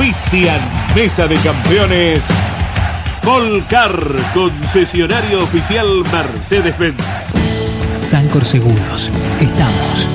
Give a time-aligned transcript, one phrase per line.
[0.00, 0.58] Auspician
[0.94, 2.24] Mesa de Campeones.
[3.22, 3.92] Volcar,
[4.32, 6.96] concesionario oficial Mercedes-Benz.
[8.00, 9.10] Sancor Seguros.
[9.38, 10.08] Estamos.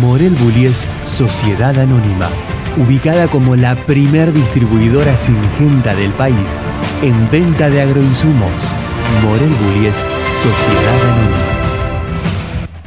[0.00, 2.28] Morel Bullies Sociedad Anónima.
[2.78, 6.60] Ubicada como la primer distribuidora singenta del país
[7.02, 8.74] en venta de agroinsumos.
[9.22, 11.57] Morel Bullies Sociedad Anónima.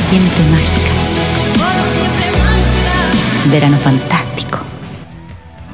[0.00, 0.90] Siempre mágica.
[3.52, 4.58] Verano fantástico.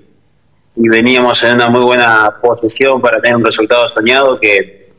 [0.81, 4.89] y veníamos en una muy buena posición para tener un resultado soñado que,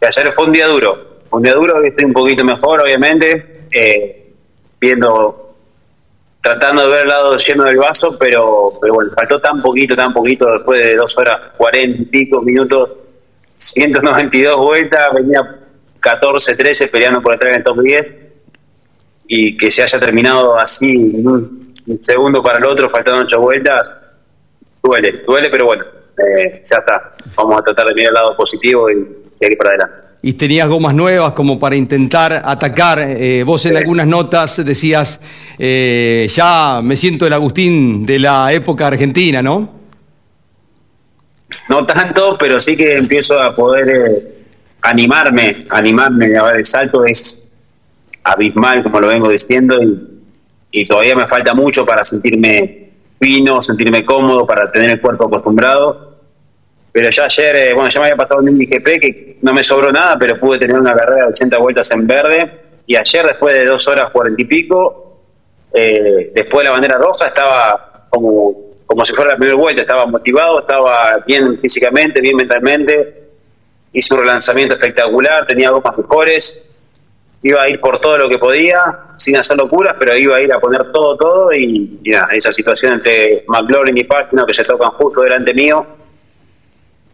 [0.00, 4.32] ayer fue un día duro, un día duro que estoy un poquito mejor, obviamente, eh,
[4.80, 5.54] viendo,
[6.40, 10.12] tratando de ver el lado lleno del vaso, pero, pero bueno, faltó tan poquito, tan
[10.12, 12.90] poquito, después de dos horas, cuarenta y pico minutos,
[13.56, 15.60] 192 vueltas, venía
[16.00, 18.16] 14, 13 peleando por entrar en el top 10
[19.28, 21.72] y que se haya terminado así un
[22.02, 24.03] segundo para el otro, faltando ocho vueltas,
[24.84, 25.84] duele, duele, pero bueno,
[26.18, 27.12] eh, ya está.
[27.34, 28.94] Vamos a tratar de mirar el lado positivo y
[29.38, 30.02] seguir para adelante.
[30.22, 32.98] Y tenías gomas nuevas como para intentar atacar.
[33.00, 35.20] Eh, vos en algunas notas decías,
[35.58, 39.82] eh, ya me siento el Agustín de la época argentina, ¿no?
[41.68, 44.34] No tanto, pero sí que empiezo a poder
[44.82, 46.36] animarme, animarme.
[46.36, 47.62] A ver, el salto es
[48.22, 52.83] abismal, como lo vengo diciendo, y, y todavía me falta mucho para sentirme
[53.20, 56.14] fino, sentirme cómodo, para tener el cuerpo acostumbrado.
[56.92, 59.90] Pero ya ayer, eh, bueno, ya me había pasado un IGP que no me sobró
[59.90, 62.60] nada, pero pude tener una carrera de 80 vueltas en verde.
[62.86, 65.20] Y ayer, después de dos horas cuarenta y pico,
[65.72, 68.54] eh, después de la bandera roja, estaba como,
[68.86, 73.24] como si fuera la primera vuelta, estaba motivado, estaba bien físicamente, bien mentalmente.
[73.92, 76.73] Hice un relanzamiento espectacular, tenía gomas mejores,
[77.44, 78.80] iba a ir por todo lo que podía,
[79.16, 81.52] sin hacer locuras, pero iba a ir a poner todo, todo.
[81.52, 82.00] Y,
[82.32, 85.86] esa situación entre McLaurin y Pagino que se tocan justo delante mío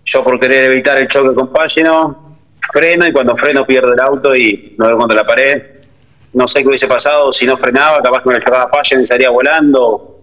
[0.05, 2.39] yo por querer evitar el choque con Pagino,
[2.73, 5.63] freno y cuando freno pierdo el auto y me veo contra la pared.
[6.33, 9.31] No sé qué hubiese pasado si no frenaba, capaz que me chocaba Pagino y salía
[9.31, 10.19] volando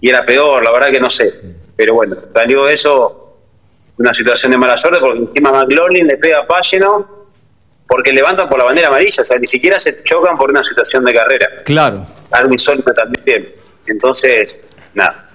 [0.00, 1.32] y era peor, la verdad que no sé.
[1.76, 3.36] Pero bueno, salió eso
[3.98, 7.19] una situación de mala suerte porque encima McLaughlin le pega a Pagino,
[7.90, 11.04] porque levantan por la bandera amarilla, o sea, ni siquiera se chocan por una situación
[11.04, 11.48] de carrera.
[11.64, 12.06] Claro.
[12.30, 13.52] Algo insólito también.
[13.84, 15.28] Entonces, nada,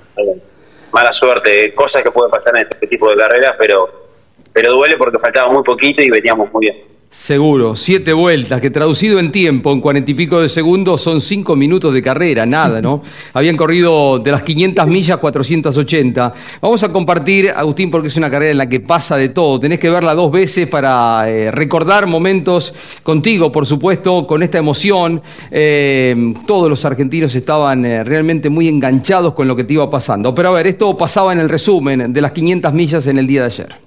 [0.90, 4.08] mala suerte, cosas que pueden pasar en este tipo de carreras, pero,
[4.54, 6.82] pero duele porque faltaba muy poquito y veníamos muy bien.
[7.18, 11.56] Seguro, siete vueltas, que traducido en tiempo, en cuarenta y pico de segundos, son cinco
[11.56, 13.02] minutos de carrera, nada, ¿no?
[13.34, 16.34] Habían corrido de las 500 millas 480.
[16.62, 19.60] Vamos a compartir, Agustín, porque es una carrera en la que pasa de todo.
[19.60, 22.72] Tenés que verla dos veces para eh, recordar momentos
[23.02, 25.20] contigo, por supuesto, con esta emoción.
[25.50, 30.36] Eh, todos los argentinos estaban eh, realmente muy enganchados con lo que te iba pasando.
[30.36, 33.42] Pero a ver, esto pasaba en el resumen de las 500 millas en el día
[33.42, 33.85] de ayer.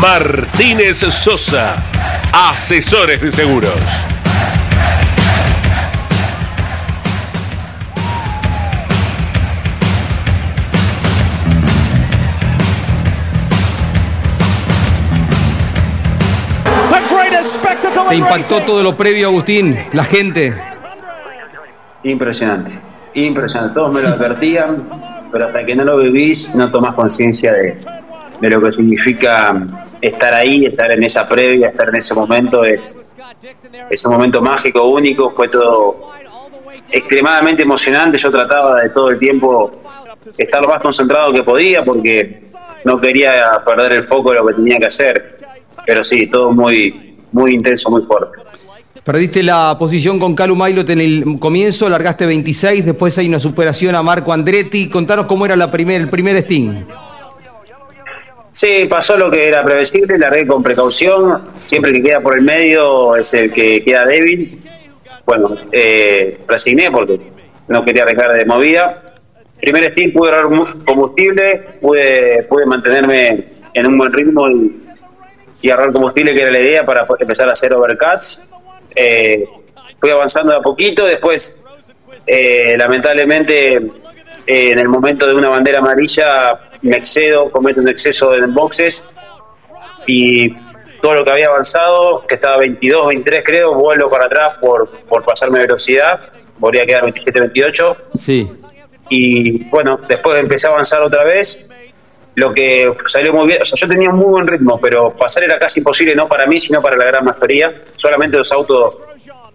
[0.00, 1.82] Martínez Sosa,
[2.32, 3.72] asesores de seguros.
[18.08, 19.76] ¿Te impactó todo lo previo, Agustín?
[19.92, 20.54] La gente.
[22.04, 22.72] Impresionante,
[23.14, 23.74] impresionante.
[23.74, 24.84] Todos me lo advertían,
[25.32, 27.78] pero hasta que no lo vivís no tomás conciencia de,
[28.40, 32.64] de lo que significa estar ahí, estar en esa previa, estar en ese momento.
[32.64, 33.14] Es,
[33.90, 35.30] es un momento mágico, único.
[35.30, 36.10] Fue todo
[36.90, 38.16] extremadamente emocionante.
[38.18, 39.72] Yo trataba de todo el tiempo
[40.36, 42.42] estar lo más concentrado que podía porque
[42.84, 45.38] no quería perder el foco de lo que tenía que hacer.
[45.84, 48.40] Pero sí, todo muy, muy intenso, muy fuerte.
[49.06, 53.94] Perdiste la posición con Calu Mailot en el comienzo, largaste 26, después hay una superación
[53.94, 54.88] a Marco Andretti.
[54.88, 56.84] Contanos cómo era la primer, el primer Sting.
[58.56, 61.42] Sí, pasó lo que era previsible, largué con precaución.
[61.60, 64.58] Siempre que queda por el medio es el que queda débil.
[65.26, 67.20] Bueno, eh, resigné porque
[67.68, 69.12] no quería dejar de movida.
[69.60, 73.44] Primer Sting pude ahorrar combustible, pude, pude mantenerme
[73.74, 74.80] en un buen ritmo y,
[75.60, 78.54] y ahorrar combustible, que era la idea para empezar a hacer overcuts.
[78.94, 79.44] Eh,
[80.00, 81.66] fui avanzando de a poquito, después
[82.26, 83.74] eh, lamentablemente
[84.46, 89.16] eh, en el momento de una bandera amarilla me excedo, cometo un exceso en boxes
[90.06, 90.54] y
[91.02, 95.24] todo lo que había avanzado, que estaba 22, 23 creo, vuelvo para atrás por, por
[95.24, 96.20] pasarme velocidad,
[96.58, 97.96] volví a quedar 27, 28.
[98.18, 98.50] Sí.
[99.08, 101.70] Y bueno, después empecé a avanzar otra vez,
[102.36, 105.44] lo que salió muy bien, o sea, yo tenía un muy buen ritmo, pero pasar
[105.44, 107.82] era casi imposible, no para mí, sino para la gran mayoría.
[107.96, 109.02] Solamente los autos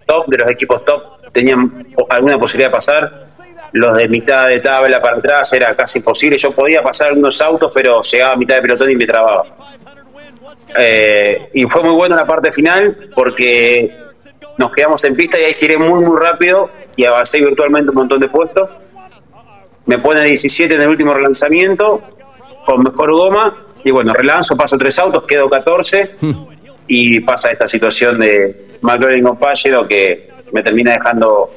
[0.04, 3.26] top, de los equipos top, tenían alguna posibilidad de pasar.
[3.72, 6.36] Los de mitad de tabla para atrás era casi imposible.
[6.36, 9.44] Yo podía pasar algunos autos, pero llegaba a mitad de pelotón y me trababa.
[10.76, 13.94] Eh, y fue muy bueno la parte final porque
[14.58, 18.20] nos quedamos en pista y ahí giré muy, muy rápido y avancé virtualmente un montón
[18.20, 18.78] de puestos.
[19.86, 22.02] Me pone 17 en el último relanzamiento
[22.64, 26.16] con mejor goma y bueno, relanzo, paso tres autos, quedo 14
[26.86, 31.50] y pasa esta situación de McLaren con Pallero que me termina dejando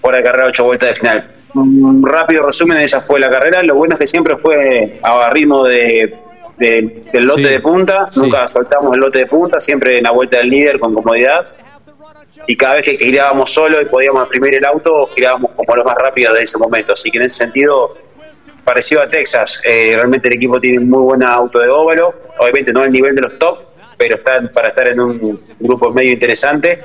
[0.00, 1.35] fuera de carrera ocho vueltas de final.
[1.62, 3.62] Un rápido resumen de esa fue la carrera.
[3.62, 6.14] Lo bueno es que siempre fue a ritmo de,
[6.58, 8.08] de- del lote Sí, de punta.
[8.10, 8.20] sí.
[8.20, 11.46] Nunca soltamos el lote de punta, siempre en la vuelta del líder con comodidad.
[12.46, 15.96] Y cada vez que girábamos solo y podíamos imprimir el auto, girábamos como los más
[15.96, 16.92] rápidos de ese momento.
[16.92, 17.96] Así que en ese sentido,
[18.64, 19.62] parecido a Texas.
[19.64, 22.14] Eh, realmente el equipo tiene muy buen auto de óvalo.
[22.38, 23.58] Obviamente no al nivel de los top,
[23.96, 26.82] pero están para estar en un grupo medio interesante.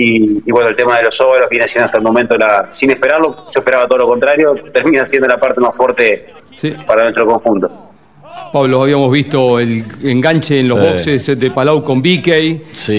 [0.00, 2.90] Y, y bueno, el tema de los óvalos viene siendo hasta el momento, la, sin
[2.92, 6.72] esperarlo, yo esperaba todo lo contrario, termina siendo la parte más fuerte Sí.
[6.86, 7.68] para nuestro conjunto.
[8.52, 10.86] Pablo, habíamos visto el enganche en los Sí.
[10.86, 12.60] boxes de Palau con BK.
[12.72, 12.92] Sí,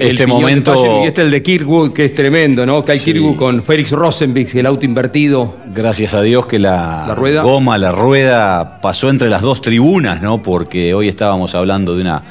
[0.00, 2.84] el este momento- Y este el de Kirkwood, que es tremendo, ¿no?
[2.84, 3.12] Kyle Sí.
[3.12, 5.54] Kirkwood con Félix Rosenbix, el auto invertido.
[5.74, 7.42] Gracias a Dios que la, La rueda.
[7.42, 10.40] goma, la rueda pasó entre las dos tribunas, ¿no?
[10.40, 12.22] Porque hoy estábamos hablando de una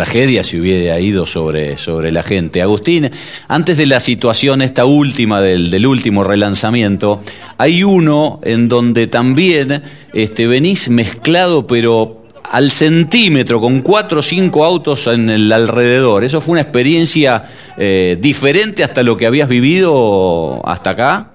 [0.00, 2.60] tragedia si hubiera ido sobre, sobre la gente.
[2.60, 3.10] Agustín,
[3.48, 7.22] antes de la situación esta última del, del último relanzamiento,
[7.56, 14.66] hay uno en donde también este, venís mezclado, pero al centímetro, con cuatro o cinco
[14.66, 16.24] autos en el alrededor.
[16.24, 17.44] ¿Eso fue una experiencia
[17.78, 21.30] eh, diferente hasta lo que habías vivido hasta acá?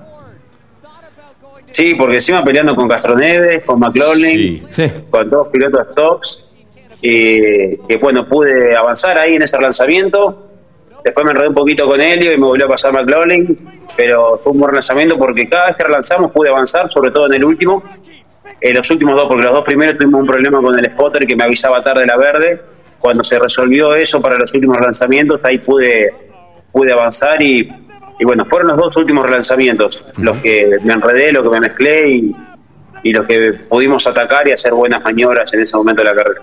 [1.71, 4.63] Sí, porque encima peleando con Castroneves, con McLaughlin, Sí.
[4.69, 4.83] Sí.
[5.09, 6.50] con dos pilotos tops,
[7.01, 10.47] y que bueno, pude avanzar ahí en ese lanzamiento.
[11.03, 13.57] Después me enredé un poquito con Helio y me volvió a pasar McLaughlin,
[13.97, 17.33] pero fue un buen lanzamiento porque cada vez que relanzamos pude avanzar, sobre todo en
[17.33, 17.83] el último.
[18.59, 21.35] En los últimos dos, porque los dos primeros tuvimos un problema con el spotter que
[21.35, 22.61] me avisaba tarde la verde.
[22.99, 26.13] Cuando se resolvió eso para los últimos lanzamientos, ahí pude,
[26.71, 27.67] pude avanzar y,
[28.19, 32.07] y bueno, fueron los dos últimos relanzamientos los que me enredé, los que me mezclé
[32.07, 32.35] y,
[33.01, 36.41] y los que pudimos atacar y hacer buenas maniobras en ese momento de la carrera.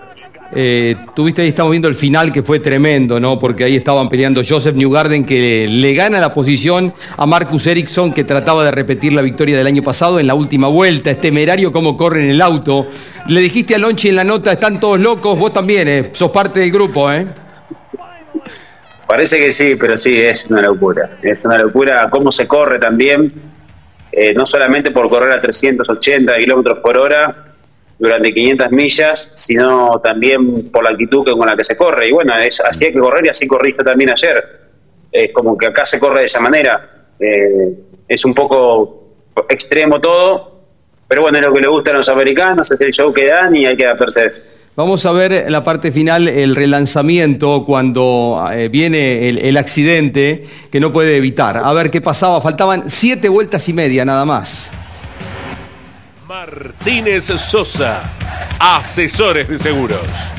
[0.51, 3.37] Eh, tuviste ahí, estamos viendo el final que fue tremendo, ¿no?
[3.37, 8.23] Porque ahí estaban peleando Joseph Newgarden que le gana la posición a Marcus Ericsson que
[8.23, 11.11] trataba de repetir la victoria del año pasado en la última vuelta.
[11.11, 12.87] Es temerario cómo corre en el auto.
[13.27, 16.09] Le dijiste a Lonchi en la nota, están todos locos, vos también, ¿eh?
[16.13, 17.27] sos parte del grupo, ¿eh?
[19.05, 21.17] Parece que sí, pero sí, es una locura.
[21.21, 23.31] Es una locura cómo se corre también,
[24.11, 27.48] eh, no solamente por correr a 380 kilómetros por hora,
[27.99, 32.07] durante 500 millas, sino también por la actitud con la que se corre.
[32.07, 34.59] Y bueno, es, así hay que correr y así corriste también ayer.
[35.11, 37.07] Es como que acá se corre de esa manera.
[37.19, 37.73] Eh,
[38.07, 39.03] es un poco
[39.49, 40.61] extremo todo,
[41.07, 43.55] pero bueno, es lo que le gusta a los americanos, es el show que dan
[43.55, 44.41] y hay que adaptarse eso.
[44.75, 50.79] Vamos a ver la parte final el relanzamiento cuando eh, viene el, el, accidente que
[50.79, 51.57] no puede evitar.
[51.57, 52.39] A ver qué pasaba.
[52.39, 54.71] Faltaban siete vueltas y media nada más.
[56.29, 58.03] Martínez Sosa,
[58.59, 60.38] asesores de seguros.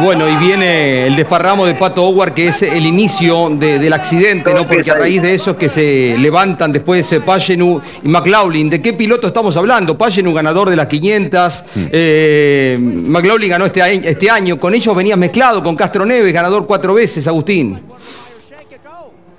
[0.00, 4.52] Bueno, y viene el desparramo de Pato Howard, que es el inicio de, del accidente,
[4.54, 4.66] ¿no?
[4.66, 8.70] Porque a raíz de eso es que se levantan después eh, Pagenu y McLaughlin.
[8.70, 9.98] ¿De qué piloto estamos hablando?
[9.98, 11.64] Pagenu, ganador de las 500.
[11.92, 14.58] Eh, McLaughlin ganó este, año- este año.
[14.58, 17.80] Con ellos venía mezclado con Castro Neves, ganador cuatro veces, Agustín.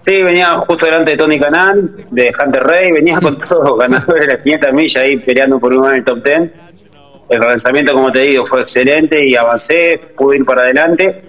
[0.01, 4.27] Sí, venía justo delante de Tony Canan, de Hunter Rey, venía con todo, ganador de
[4.27, 6.41] las 500 millas ahí peleando por un lugar en el top 10.
[7.29, 11.21] El lanzamiento, como te digo, fue excelente y avancé, pude ir para adelante.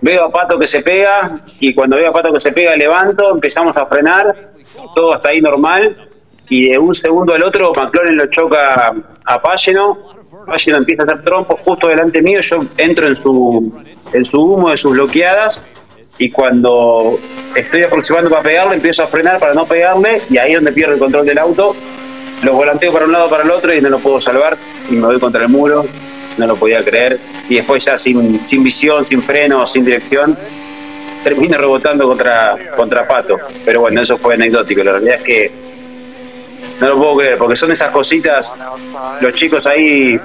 [0.00, 3.32] Veo a Pato que se pega y cuando veo a Pato que se pega levanto,
[3.32, 4.52] empezamos a frenar,
[4.94, 6.08] todo hasta ahí normal.
[6.48, 9.98] Y de un segundo al otro McLaren lo choca a Pageno,
[10.46, 13.74] Pageno empieza a hacer trompo justo delante mío, yo entro en su,
[14.12, 15.74] en su humo de sus bloqueadas
[16.18, 17.18] y cuando
[17.54, 20.94] estoy aproximando para pegarle empiezo a frenar para no pegarle y ahí es donde pierdo
[20.94, 21.74] el control del auto
[22.46, 24.56] lo volanteo para un lado para el otro y no lo puedo salvar.
[24.88, 25.84] Y me voy contra el muro
[26.36, 27.18] no lo podía creer.
[27.48, 30.36] Y después ya sin, sin visión, sin freno, sin dirección
[31.24, 33.36] termino rebotando contra, contra Pato.
[33.64, 34.82] Pero bueno, eso fue anecdótico.
[34.84, 35.50] La realidad es que
[36.80, 38.60] no lo puedo creer porque son esas cositas
[39.20, 40.20] los chicos ahí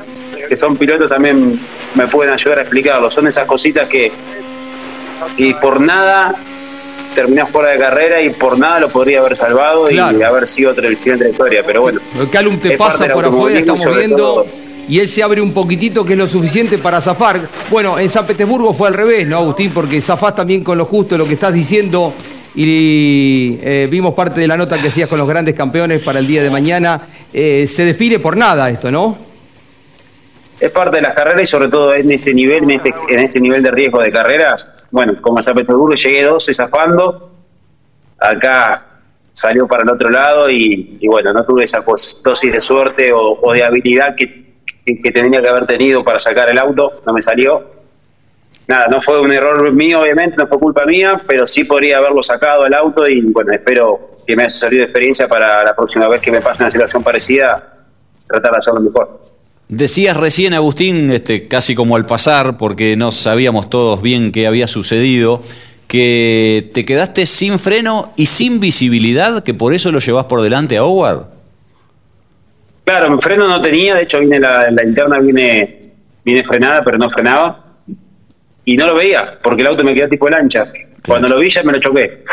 [0.49, 1.59] que son pilotos también
[1.95, 3.09] me pueden ayudar a explicarlo.
[3.09, 4.11] Son esas cositas que
[5.37, 6.35] y por nada
[7.13, 10.19] terminás fuera de carrera y por nada lo podría haber salvado Claro.
[10.19, 11.63] y haber sido otro el final de la historia.
[11.65, 11.99] Pero bueno,
[12.31, 14.17] Calum te pasa por afuera, estamos viendo.
[14.17, 14.47] todo.
[14.89, 17.47] Y él se abre un poquitito, que es lo suficiente para zafar.
[17.69, 19.71] Bueno, en San Petersburgo fue al revés, ¿no, Agustín?
[19.73, 22.13] Porque zafás también con lo justo, lo que estás diciendo.
[22.55, 26.27] Y eh, vimos parte de la nota que hacías con los grandes campeones para el
[26.27, 27.01] día de mañana.
[27.31, 29.31] Eh, se define por nada esto, ¿no?
[30.59, 33.39] es parte de las carreras y sobre todo en este nivel, en este, en este
[33.39, 34.80] nivel de riesgo de carreras.
[34.91, 37.31] Bueno, como a San Petersburgo llegué 12 zafando,
[38.19, 38.85] acá
[39.33, 43.39] salió para el otro lado y, bueno, no tuve esa pues, dosis de suerte o,
[43.41, 44.55] o de habilidad que,
[44.85, 47.81] que, que tenía que haber tenido para sacar el auto, no me salió.
[48.67, 52.21] Nada, no fue un error mío, obviamente, no fue culpa mía, pero sí podría haberlo
[52.21, 56.07] sacado el auto y bueno, espero que me haya servido de experiencia para la próxima
[56.07, 57.73] vez que me pase una situación parecida,
[58.27, 59.30] tratar de hacerlo mejor.
[59.71, 64.67] Decías recién, Agustín, este, casi como al pasar, porque no sabíamos todos bien qué había
[64.67, 65.41] sucedido,
[65.87, 70.75] que te quedaste sin freno y sin visibilidad, que por eso lo llevas por delante
[70.75, 71.27] a Howard.
[72.83, 75.93] Claro, mi freno no tenía, de hecho vine la, la interna viene,
[76.25, 77.63] viene frenada, pero no frenaba.
[78.65, 80.65] Y no lo veía, porque el auto me quedó tipo lancha.
[81.07, 82.25] Cuando lo vi ya me lo choqué.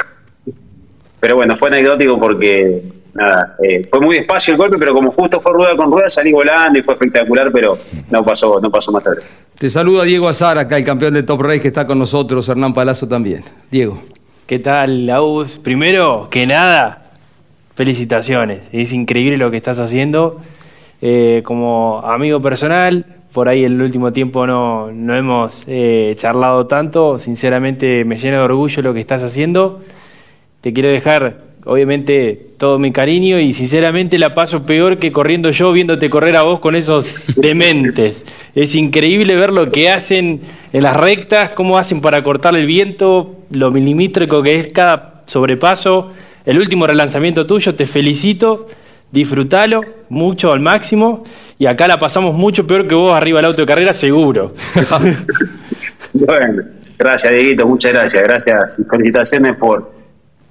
[1.20, 2.82] Pero bueno, fue anecdótico porque
[3.14, 6.32] nada, eh, fue muy despacio el golpe, pero como justo fue rueda con rueda, salí
[6.32, 7.78] volando y fue espectacular, pero
[8.10, 9.22] no pasó, no pasó más tarde.
[9.58, 12.74] Te saluda Diego Azar, acá el campeón de Top Race que está con nosotros, Hernán
[12.74, 13.42] Palazzo también.
[13.70, 14.00] Diego.
[14.46, 15.58] ¿Qué tal, Laus?
[15.58, 17.04] Primero que nada,
[17.74, 18.62] felicitaciones.
[18.72, 20.40] Es increíble lo que estás haciendo.
[21.00, 26.66] Eh, como amigo personal, por ahí en el último tiempo no, no hemos eh, charlado
[26.66, 27.18] tanto.
[27.18, 29.80] Sinceramente me llena de orgullo lo que estás haciendo.
[30.60, 35.70] Te quiero dejar, obviamente, todo mi cariño y sinceramente la paso peor que corriendo yo
[35.70, 38.24] viéndote correr a vos con esos dementes.
[38.54, 40.40] Es increíble ver lo que hacen
[40.72, 46.10] en las rectas, cómo hacen para cortar el viento, lo milimétrico que es cada sobrepaso.
[46.46, 48.66] El último relanzamiento tuyo, te felicito,
[49.12, 51.22] disfrútalo mucho al máximo
[51.58, 54.54] y acá la pasamos mucho peor que vos arriba del auto de carrera, seguro.
[56.14, 56.62] Bueno,
[56.98, 59.97] gracias Dieguito, muchas gracias, gracias y felicitaciones por,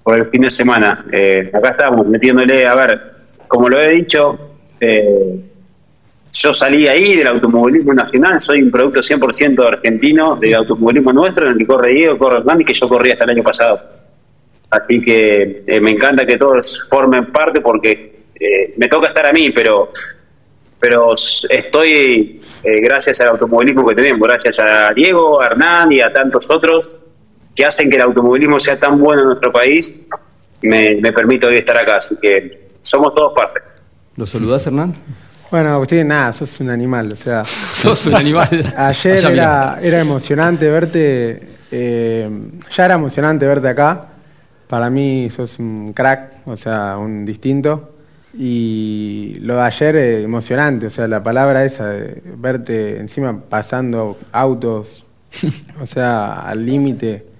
[0.07, 1.03] por el fin de semana.
[1.11, 3.11] Eh, acá estamos metiéndole, a ver,
[3.45, 5.35] como lo he dicho, eh,
[6.31, 11.51] yo salí ahí del automovilismo nacional, soy un producto 100% argentino del automovilismo nuestro, en
[11.51, 13.81] el que corre Diego, corre Hernán y que yo corría hasta el año pasado.
[14.69, 19.33] Así que eh, me encanta que todos formen parte porque eh, me toca estar a
[19.33, 19.91] mí, pero
[20.79, 26.13] pero estoy eh, gracias al automovilismo que tenemos, gracias a Diego, a Hernán y a
[26.13, 27.06] tantos otros
[27.57, 30.07] que hacen que el automovilismo sea tan bueno en nuestro país,
[30.61, 33.61] me, me permite hoy estar acá, así que somos todos parte.
[34.15, 34.95] ¿Lo saludás, Hernán?
[35.49, 37.43] Bueno, Agustín, nada, sos un animal, o sea...
[37.45, 38.73] sos un animal.
[38.77, 42.29] Ayer era, era, emocionante verte, eh,
[42.71, 44.07] ya era emocionante verte acá,
[44.67, 47.93] para mí sos un crack, o sea, un distinto.
[48.37, 54.19] Y lo de ayer eh, emocionante, o sea, la palabra esa, de verte encima pasando
[54.31, 55.05] autos,
[55.81, 57.36] o sea, al límite,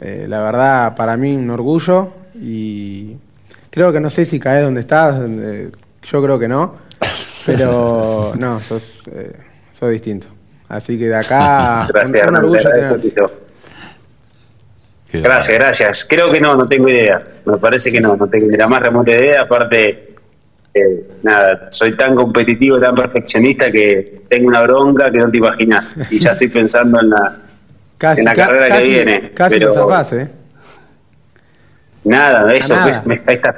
[0.00, 3.16] eh, la verdad para mí un orgullo y
[3.70, 5.20] creo que no sé si caes donde estás,
[6.02, 6.74] yo creo que no,
[7.46, 9.32] pero no, sos, eh,
[9.78, 10.26] sos distinto.
[10.68, 12.60] Así que de acá gracias, un, orgullo
[15.12, 16.06] Gracias, gracias.
[16.08, 17.20] Creo que no, no tengo idea.
[17.44, 19.42] Me parece que no, no tengo ni la más remota idea.
[19.42, 20.14] Aparte,
[20.72, 25.84] eh, nada, soy tan competitivo, tan perfeccionista que tengo una bronca que no te imaginas.
[26.10, 27.38] Y ya estoy pensando en la,
[28.00, 29.30] en la carrera que viene.
[29.32, 30.30] Casi pero, zafás, ¿eh?
[32.04, 33.54] Nada, eso, pues, me, está.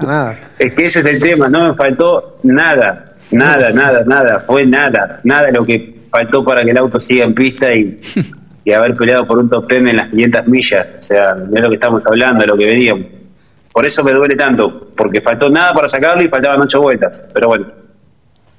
[0.00, 0.38] nada.
[0.58, 5.20] Es que ese es el tema, no me faltó nada, nada, nada, nada, fue nada,
[5.24, 8.00] nada lo que faltó para que el auto siga en pista y,
[8.64, 11.68] y haber peleado por un top ten en las 500 millas, o sea, de lo
[11.68, 13.06] que estamos hablando, de lo que veníamos.
[13.72, 17.48] Por eso me duele tanto, porque faltó nada para sacarlo y faltaban ocho vueltas, pero
[17.48, 17.66] bueno,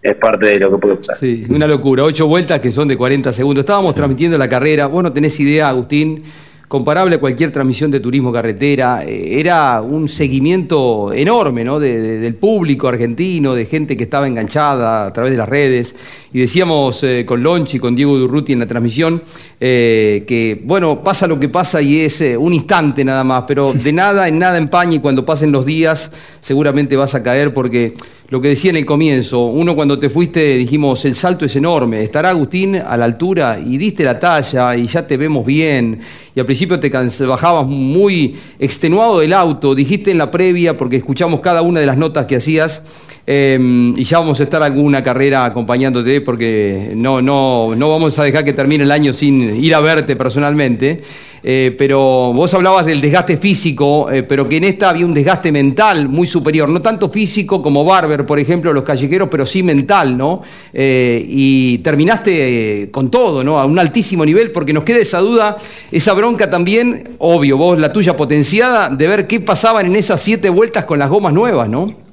[0.01, 1.17] es parte de lo que puede pasar.
[1.19, 3.63] Sí, una locura, ocho vueltas que son de 40 segundos.
[3.63, 6.23] Estábamos transmitiendo la carrera, vos no tenés idea, Agustín,
[6.67, 9.03] comparable a cualquier transmisión de turismo carretera.
[9.05, 11.79] Eh, era un seguimiento enorme ¿no?
[11.79, 15.95] del público argentino, de gente que estaba enganchada a través de las redes.
[16.33, 19.23] Y decíamos eh, con Lonchi, con Diego Durruti en la transmisión,
[19.59, 23.93] eh, que bueno, pasa lo que pasa y es un instante nada más, pero de
[23.93, 27.95] nada en nada empaña y cuando pasen los días seguramente vas a caer porque
[28.29, 32.03] lo que decía en el comienzo, uno cuando te fuiste dijimos, el salto es enorme,
[32.03, 35.99] estará Agustín a la altura y diste la talla y ya te vemos bien.
[36.35, 41.39] Y al principio te bajabas muy extenuado del auto, dijiste en la previa, porque escuchamos
[41.39, 42.83] cada una de las notas que hacías,
[43.27, 48.23] em, y ya vamos a estar alguna carrera acompañándote, porque no, no, no vamos a
[48.23, 51.03] dejar que termine el año sin ir a verte personalmente.
[51.43, 55.51] Eh, pero vos hablabas del desgaste físico, eh, pero que en esta había un desgaste
[55.51, 60.17] mental muy superior, no tanto físico como Barber, por ejemplo, los callejeros, pero sí mental,
[60.17, 60.41] ¿no?
[60.73, 63.59] Eh, y terminaste con todo, ¿no?
[63.59, 65.57] A un altísimo nivel, porque nos queda esa duda,
[65.91, 70.49] esa bronca también, obvio, vos la tuya potenciada, de ver qué pasaban en esas siete
[70.49, 72.06] vueltas con las gomas nuevas, ¿no?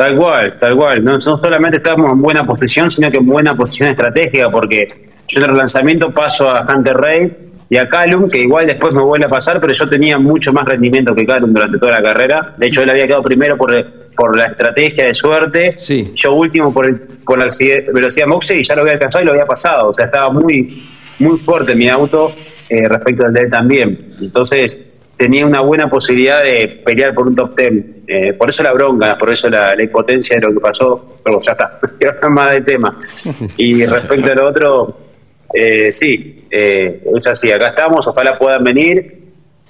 [0.00, 1.04] Tal cual, tal cual.
[1.04, 4.88] No, no solamente estábamos en buena posición, sino que en buena posición estratégica, porque
[5.28, 7.36] yo en el lanzamiento paso a Hunter Ray
[7.68, 10.64] y a Calum, que igual después me vuelve a pasar, pero yo tenía mucho más
[10.64, 12.54] rendimiento que Calum durante toda la carrera.
[12.56, 13.74] De hecho, él había quedado primero por,
[14.16, 16.12] por la estrategia de suerte, sí.
[16.14, 17.50] yo último por, el, por la
[17.92, 19.90] velocidad Moxe y ya lo había alcanzado y lo había pasado.
[19.90, 20.82] O sea, estaba muy,
[21.18, 22.32] muy fuerte mi auto
[22.70, 24.12] eh, respecto al de él también.
[24.18, 24.89] Entonces,
[25.20, 28.04] tenía una buena posibilidad de pelear por un top ten.
[28.06, 31.18] Eh, por eso la bronca, por eso la, la, impotencia de lo que pasó.
[31.22, 32.98] Pero ya está, más de tema.
[33.58, 34.96] Y respecto al otro
[35.52, 37.52] eh, sí, eh, es así.
[37.52, 39.18] Acá estamos, ojalá puedan venir.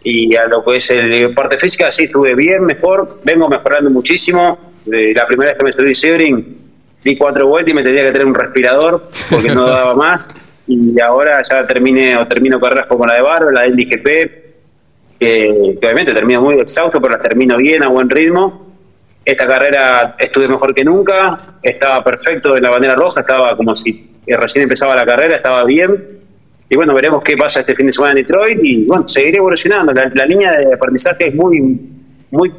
[0.04, 3.18] Y a lo que es el parte física, sí, estuve bien, mejor.
[3.24, 4.56] Vengo mejorando muchísimo.
[4.86, 6.58] la primera vez que me subí Sebring,
[7.02, 10.32] di cuatro vueltas y me tenía que tener un respirador porque no daba más.
[10.68, 14.49] Y ahora ya terminé o termino carreras como la de Barro, la del IGP,
[15.20, 18.66] que, obviamente termino muy exhausto, pero las termino bien, a buen ritmo.
[19.22, 24.11] Esta carrera estuve mejor que nunca, estaba perfecto en la bandera roja, estaba como si
[24.26, 26.20] recién empezaba la carrera, estaba bien.
[26.70, 29.92] Y bueno, veremos qué pasa este fin de semana en Detroit y bueno, seguiré evolucionando.
[29.92, 31.61] La, línea de aprendizaje es muy,
[32.30, 32.52] muy,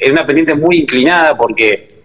[0.00, 2.02] es una pendiente muy inclinada porque,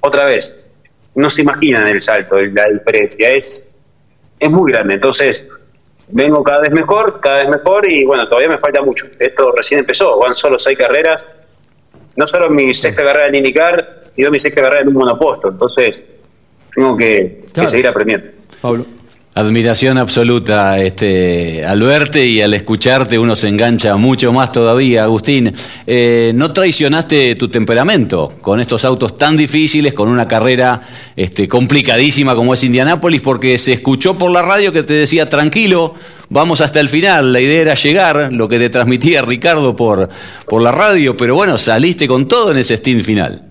[0.00, 0.74] otra vez,
[1.14, 3.82] no se imaginan el salto, la diferencia, es,
[4.38, 4.94] es muy grande.
[4.94, 5.48] Entonces,
[6.10, 9.06] vengo cada vez mejor, cada vez mejor y bueno, todavía me falta mucho.
[9.18, 11.44] Esto recién empezó, van solo seis carreras,
[12.16, 15.48] no solo mi sexta carrera en IndyCar, sino mi sexta carrera en un monoposto.
[15.48, 16.18] Entonces,
[16.74, 18.28] tengo que, seguir aprendiendo.
[18.60, 18.84] Pablo.
[19.34, 25.54] Admiración absoluta, este, al verte y al escucharte uno se engancha mucho más todavía, Agustín.
[25.86, 30.80] Eh, no traicionaste tu temperamento con estos autos tan difíciles, con una carrera
[31.14, 35.94] este, complicadísima como es Indianápolis, porque se escuchó por la radio que te decía tranquilo,
[36.30, 37.32] vamos hasta el final.
[37.32, 40.08] La idea era llegar, lo que te transmitía Ricardo por,
[40.48, 43.47] por la radio, pero bueno, saliste con todo en ese stint final.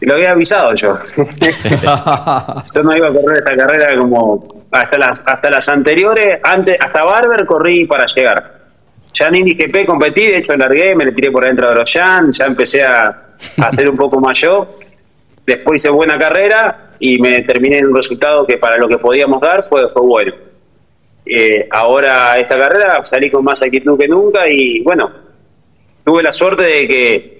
[0.00, 0.98] Lo había avisado yo.
[1.16, 7.04] yo no iba a correr esta carrera como hasta las hasta las anteriores, antes hasta
[7.04, 8.58] Barber corrí para llegar.
[9.12, 12.46] Ya en IndyGP competí, de hecho largué, me le tiré por adentro de Grosjean, ya
[12.46, 14.78] empecé a, a hacer un poco yo.
[15.44, 19.40] Después hice buena carrera y me terminé en un resultado que para lo que podíamos
[19.40, 20.34] dar fue, fue bueno.
[21.24, 25.10] Eh, ahora esta carrera salí con más actitud que nunca y bueno,
[26.04, 27.37] tuve la suerte de que,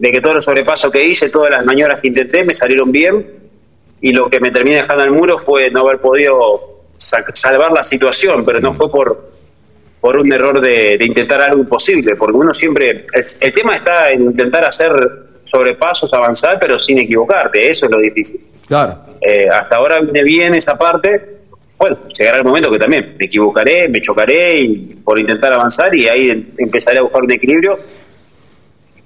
[0.00, 3.26] de que todos los sobrepasos que hice, todas las maniobras que intenté me salieron bien
[4.00, 8.42] y lo que me terminé dejando al muro fue no haber podido salvar la situación,
[8.46, 9.30] pero no fue por,
[10.00, 14.10] por un error de, de intentar algo imposible, porque uno siempre, el, el, tema está
[14.10, 14.90] en intentar hacer
[15.44, 18.40] sobrepasos, avanzar, pero sin equivocarte, eso es lo difícil.
[18.66, 19.00] Claro.
[19.20, 21.40] Eh, hasta ahora viene bien esa parte,
[21.76, 26.08] bueno, llegará el momento que también me equivocaré, me chocaré y, por intentar avanzar y
[26.08, 27.78] ahí empezaré a buscar un equilibrio,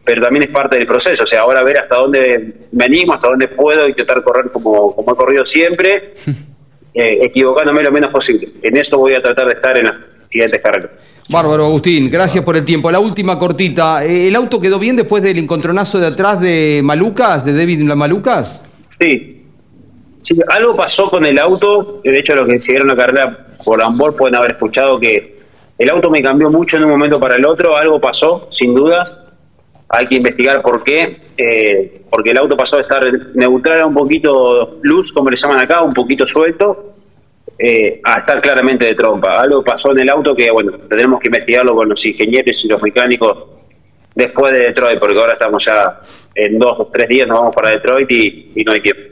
[0.04, 3.28] pero también es parte del proceso, o sea, ahora ver hasta dónde me animo, hasta
[3.28, 6.12] dónde puedo intentar correr como, como he corrido siempre,
[6.94, 8.48] eh, equivocándome lo menos posible.
[8.62, 9.96] En eso voy a tratar de estar en las
[10.30, 10.98] siguientes carreras.
[11.30, 12.90] Bárbaro, Agustín, gracias por el tiempo.
[12.90, 17.44] La última cortita, eh, ¿el auto quedó bien después del encontronazo de atrás de Malucas,
[17.44, 18.60] de David Malucas?
[18.88, 19.42] Sí.
[20.20, 24.14] sí, algo pasó con el auto, de hecho los que siguieron la carrera por Ambor
[24.14, 25.34] pueden haber escuchado que
[25.78, 29.33] el auto me cambió mucho en un momento para el otro, algo pasó, sin dudas,
[29.88, 33.02] hay que investigar por qué, eh, porque el auto pasó de estar
[33.34, 36.94] neutral a un poquito luz, como le llaman acá, un poquito suelto,
[37.58, 39.40] eh, a estar claramente de trompa.
[39.40, 42.82] Algo pasó en el auto que, bueno, tendremos que investigarlo con los ingenieros y los
[42.82, 43.46] mecánicos
[44.14, 46.00] después de Detroit, porque ahora estamos ya
[46.34, 49.02] en dos o tres días, nos vamos para Detroit y, y no hay tiempo.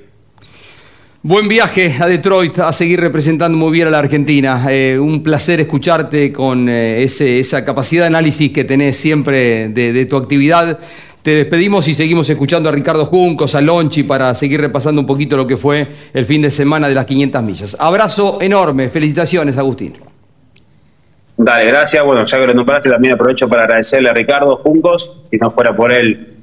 [1.24, 4.66] Buen viaje a Detroit, a seguir representando muy bien a la Argentina.
[4.68, 10.06] Eh, un placer escucharte con eh, esa capacidad de análisis que tenés siempre de, de,
[10.06, 10.80] tu actividad.
[11.22, 15.36] Te despedimos y seguimos escuchando a Ricardo Juncos, a Lonchi, para seguir repasando un poquito
[15.36, 17.76] lo que fue el fin de semana de las 500 millas.
[17.78, 19.94] Abrazo enorme, felicitaciones, Agustín.
[21.36, 22.04] Dale, gracias.
[22.04, 25.28] Bueno, ya que lo nombraste, también aprovecho para agradecerle a Ricardo Juncos.
[25.30, 26.34] Si no fuera por él,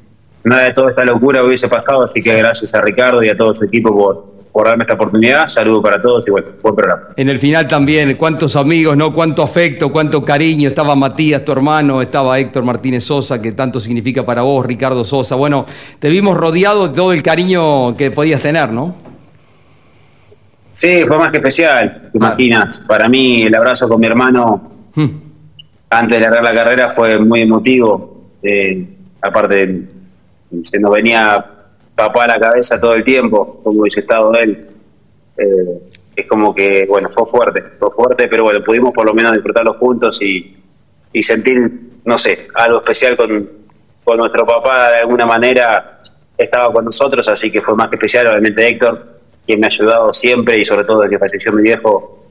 [0.45, 2.03] nada de toda esta locura hubiese pasado.
[2.03, 5.45] Así que gracias a Ricardo y a todo su equipo por, por darme esta oportunidad.
[5.47, 7.03] Saludos para todos y bueno, buen programa.
[7.15, 9.13] En el final también, cuántos amigos, ¿no?
[9.13, 10.67] Cuánto afecto, cuánto cariño.
[10.67, 15.35] Estaba Matías, tu hermano, estaba Héctor Martínez Sosa, que tanto significa para vos, Ricardo Sosa.
[15.35, 15.65] Bueno,
[15.99, 18.95] te vimos rodeado de todo el cariño que podías tener, ¿no?
[20.71, 22.85] Sí, fue más que especial, te imaginas.
[22.87, 25.07] Para mí, el abrazo con mi hermano hmm.
[25.89, 28.29] antes de largar la carrera fue muy emotivo.
[28.41, 28.87] Eh,
[29.21, 29.87] aparte,
[30.63, 31.45] se nos venía
[31.99, 34.67] papá a la cabeza todo el tiempo, como hubiese estado él.
[35.37, 35.79] Eh,
[36.15, 39.73] es como que, bueno, fue fuerte, fue fuerte, pero bueno, pudimos por lo menos disfrutarlo
[39.73, 40.55] juntos y,
[41.11, 41.71] y sentir,
[42.05, 43.49] no sé, algo especial con,
[44.03, 46.01] con, nuestro papá, de alguna manera
[46.37, 50.13] estaba con nosotros, así que fue más que especial, obviamente Héctor, quien me ha ayudado
[50.13, 52.27] siempre y sobre todo desde que falleció mi viejo,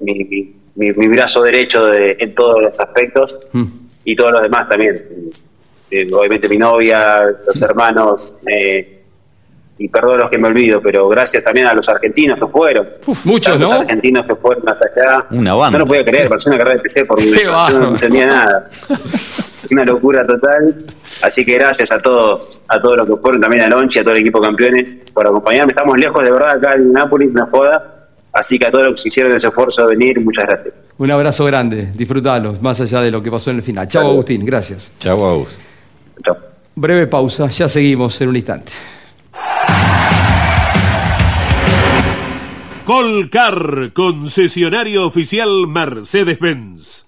[0.00, 3.64] mi, mi, mi brazo derecho de, en todos los aspectos mm.
[4.04, 5.30] y todos los demás también.
[5.90, 8.93] Eh, obviamente mi novia, los hermanos, eh,
[9.76, 12.88] y perdón los que me olvido, pero gracias también a los argentinos que fueron.
[13.06, 13.60] Uf, muchos, ¿no?
[13.60, 15.26] Los argentinos que fueron hasta allá.
[15.30, 15.78] Una banda.
[15.78, 18.68] No lo podía creer, parecía una carrera de PC porque yo no entendía nada.
[19.70, 20.84] Una locura total.
[21.22, 24.12] Así que gracias a todos, a todos los que fueron, también a Lonchi, a todo
[24.12, 25.72] el equipo campeones, por acompañarme.
[25.72, 28.08] Estamos lejos de verdad acá en Nápoles, una joda.
[28.30, 30.74] Así que a todos los que hicieron ese esfuerzo de venir, muchas gracias.
[30.98, 33.88] Un abrazo grande, disfrutalos, más allá de lo que pasó en el final.
[33.88, 34.92] Chao, Agustín, gracias.
[34.98, 35.56] Chao, Agus.
[36.22, 36.36] Chao.
[36.74, 38.72] Breve pausa, ya seguimos en un instante.
[42.84, 47.06] Colcar, concesionario oficial Mercedes-Benz.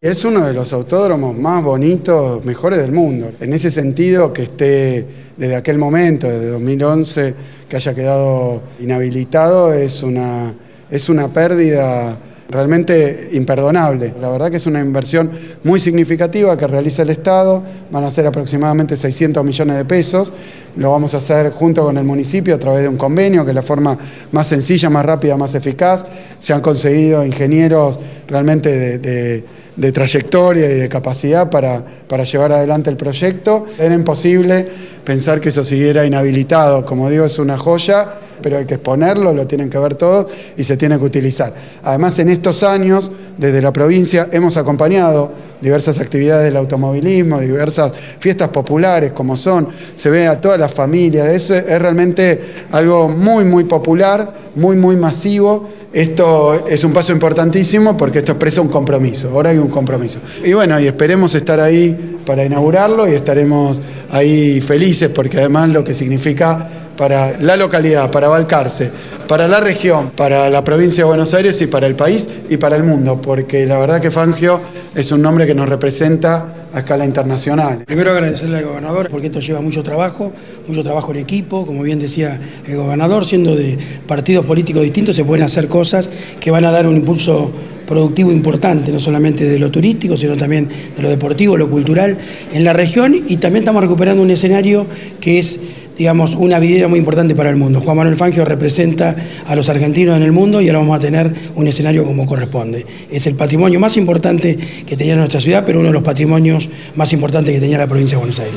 [0.00, 3.32] Es uno de los autódromos más bonitos, mejores del mundo.
[3.40, 7.34] En ese sentido, que esté desde aquel momento, desde 2011,
[7.68, 10.54] que haya quedado inhabilitado, es una,
[10.88, 12.16] es una pérdida
[12.48, 14.14] realmente imperdonable.
[14.20, 15.30] La verdad que es una inversión
[15.64, 20.32] muy significativa que realiza el Estado, van a ser aproximadamente 600 millones de pesos,
[20.76, 23.54] lo vamos a hacer junto con el municipio a través de un convenio, que es
[23.54, 23.98] la forma
[24.32, 26.04] más sencilla, más rápida, más eficaz.
[26.38, 29.44] Se han conseguido ingenieros realmente de, de,
[29.78, 33.64] de trayectoria y de capacidad para, para llevar adelante el proyecto.
[33.78, 34.66] Era imposible
[35.04, 39.46] pensar que eso siguiera inhabilitado, como digo, es una joya pero hay que exponerlo, lo
[39.46, 41.52] tienen que ver todos y se tiene que utilizar.
[41.82, 48.48] Además, en estos años, desde la provincia, hemos acompañado diversas actividades del automovilismo, diversas fiestas
[48.48, 53.64] populares como son, se ve a todas las familias, eso es realmente algo muy, muy
[53.64, 55.68] popular, muy, muy masivo.
[55.92, 60.20] Esto es un paso importantísimo porque esto expresa un compromiso, ahora hay un compromiso.
[60.44, 65.82] Y bueno, y esperemos estar ahí para inaugurarlo y estaremos ahí felices porque además lo
[65.82, 68.90] que significa para la localidad, para Balcarce,
[69.28, 72.74] para la región, para la provincia de Buenos Aires y para el país y para
[72.74, 74.60] el mundo, porque la verdad que Fangio
[74.94, 77.84] es un nombre que nos representa a escala internacional.
[77.86, 80.32] Primero agradecerle al gobernador porque esto lleva mucho trabajo,
[80.66, 85.24] mucho trabajo en equipo, como bien decía el gobernador, siendo de partidos políticos distintos se
[85.24, 87.52] pueden hacer cosas que van a dar un impulso
[87.88, 92.18] productivo importante, no solamente de lo turístico, sino también de lo deportivo, lo cultural
[92.52, 94.86] en la región y también estamos recuperando un escenario
[95.20, 95.58] que es
[95.96, 97.80] digamos, una vidriera muy importante para el mundo.
[97.80, 99.16] Juan Manuel Fangio representa
[99.48, 102.86] a los argentinos en el mundo y ahora vamos a tener un escenario como corresponde.
[103.10, 107.12] Es el patrimonio más importante que tenía nuestra ciudad, pero uno de los patrimonios más
[107.12, 108.54] importantes que tenía la provincia de Buenos Aires.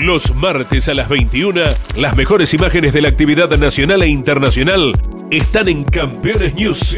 [0.00, 1.60] Los martes a las 21,
[1.96, 4.92] las mejores imágenes de la actividad nacional e internacional
[5.30, 6.96] están en Campeones News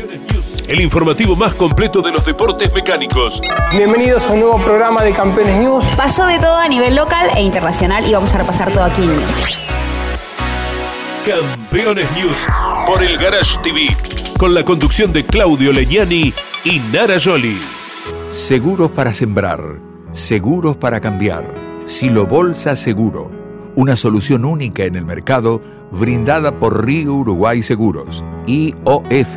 [0.71, 3.43] el informativo más completo de los deportes mecánicos.
[3.77, 5.85] Bienvenidos a un nuevo programa de Campeones News.
[5.97, 9.09] Pasó de todo a nivel local e internacional y vamos a repasar todo aquí en
[9.09, 9.69] News.
[11.27, 12.39] Campeones News
[12.87, 13.87] por el Garage TV,
[14.39, 17.59] con la conducción de Claudio Leñani y Nara Joli.
[18.31, 19.61] Seguros para sembrar,
[20.13, 21.53] seguros para cambiar.
[21.85, 23.29] Silo Bolsa Seguro,
[23.75, 29.37] una solución única en el mercado brindada por Río Uruguay Seguros, IOF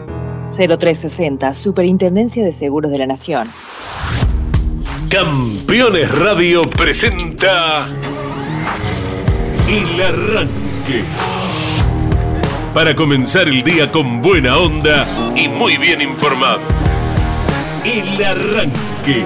[0.51, 3.49] 0360, Superintendencia de Seguros de la Nación.
[5.09, 7.87] Campeones Radio presenta
[9.67, 11.03] El Arranque.
[12.73, 16.61] Para comenzar el día con buena onda y muy bien informado.
[17.83, 19.25] El Arranque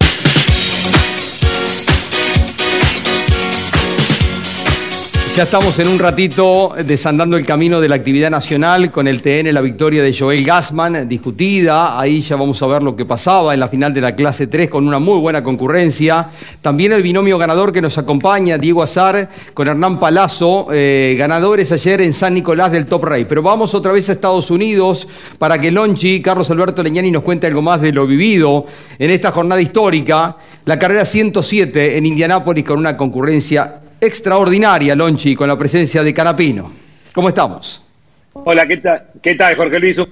[5.33, 9.53] Ya estamos en un ratito desandando el camino de la actividad nacional con el TN,
[9.53, 11.97] la victoria de Joel Gassman, discutida.
[11.97, 14.69] Ahí ya vamos a ver lo que pasaba en la final de la clase 3
[14.69, 16.27] con una muy buena concurrencia.
[16.61, 22.01] También el binomio ganador que nos acompaña, Diego Azar, con Hernán Palazzo, eh, ganadores ayer
[22.01, 23.23] en San Nicolás del Top Rey.
[23.23, 25.07] Pero vamos otra vez a Estados Unidos
[25.39, 28.65] para que Lonchi, Carlos Alberto Leñani, nos cuente algo más de lo vivido
[28.99, 30.35] en esta jornada histórica.
[30.65, 36.71] La carrera 107 en Indianápolis con una concurrencia extraordinaria, Lonchi, con la presencia de Canapino.
[37.13, 37.85] ¿Cómo estamos?
[38.33, 39.99] Hola, ¿qué tal, ¿Qué tal Jorge Luis?
[39.99, 40.09] Un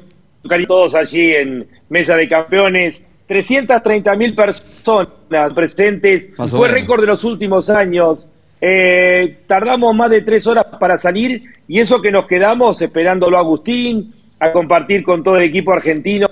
[0.67, 3.04] todos allí en Mesa de Campeones.
[3.28, 6.30] 330 mil personas presentes.
[6.49, 8.30] Fue récord de los últimos años.
[8.62, 13.41] Eh, tardamos más de tres horas para salir y eso que nos quedamos esperándolo a
[13.41, 16.30] Agustín, a compartir con todo el equipo argentino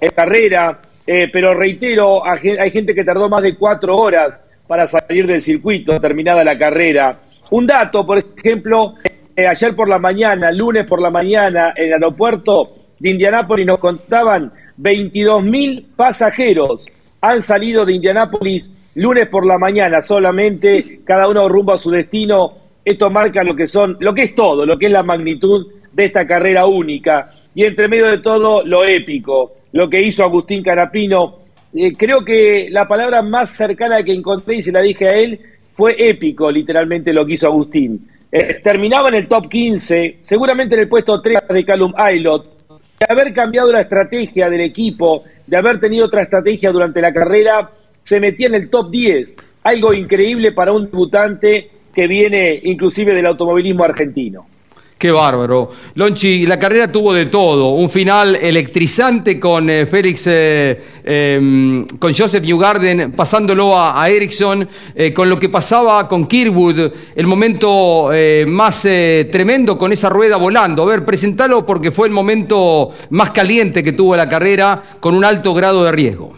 [0.00, 0.80] en carrera.
[1.06, 6.00] Eh, pero reitero, hay gente que tardó más de cuatro horas para salir del circuito,
[6.00, 7.18] terminada la carrera.
[7.50, 8.94] Un dato, por ejemplo,
[9.34, 13.78] eh, ayer por la mañana, lunes por la mañana, en el aeropuerto de Indianápolis nos
[13.78, 16.86] contaban 22 mil pasajeros
[17.20, 22.48] han salido de Indianápolis lunes por la mañana solamente, cada uno rumbo a su destino.
[22.84, 26.04] Esto marca lo que son, lo que es todo, lo que es la magnitud de
[26.04, 27.32] esta carrera única.
[27.54, 32.68] Y entre medio de todo, lo épico, lo que hizo Agustín Carapino eh, creo que
[32.70, 35.40] la palabra más cercana que encontré y se la dije a él
[35.74, 38.08] fue épico, literalmente lo que hizo Agustín.
[38.32, 43.06] Eh, terminaba en el top 15, seguramente en el puesto 3 de Calum Aylot, de
[43.08, 47.70] haber cambiado la estrategia del equipo, de haber tenido otra estrategia durante la carrera,
[48.02, 49.36] se metía en el top 10.
[49.64, 54.46] algo increíble para un debutante que viene inclusive del automovilismo argentino.
[54.98, 55.70] Qué bárbaro.
[55.94, 57.72] Lonchi, la carrera tuvo de todo.
[57.72, 65.12] Un final electrizante con eh, Félix, eh, em, con Joseph Newgarden, pasándolo a, Ericsson, eh,
[65.12, 68.10] con lo que pasaba con Kirwood, el momento
[68.46, 68.82] más
[69.30, 70.82] tremendo con esa rueda volando.
[70.84, 75.26] A ver, presentalo porque fue el momento más caliente que tuvo la carrera, con un
[75.26, 76.34] alto grado de riesgo.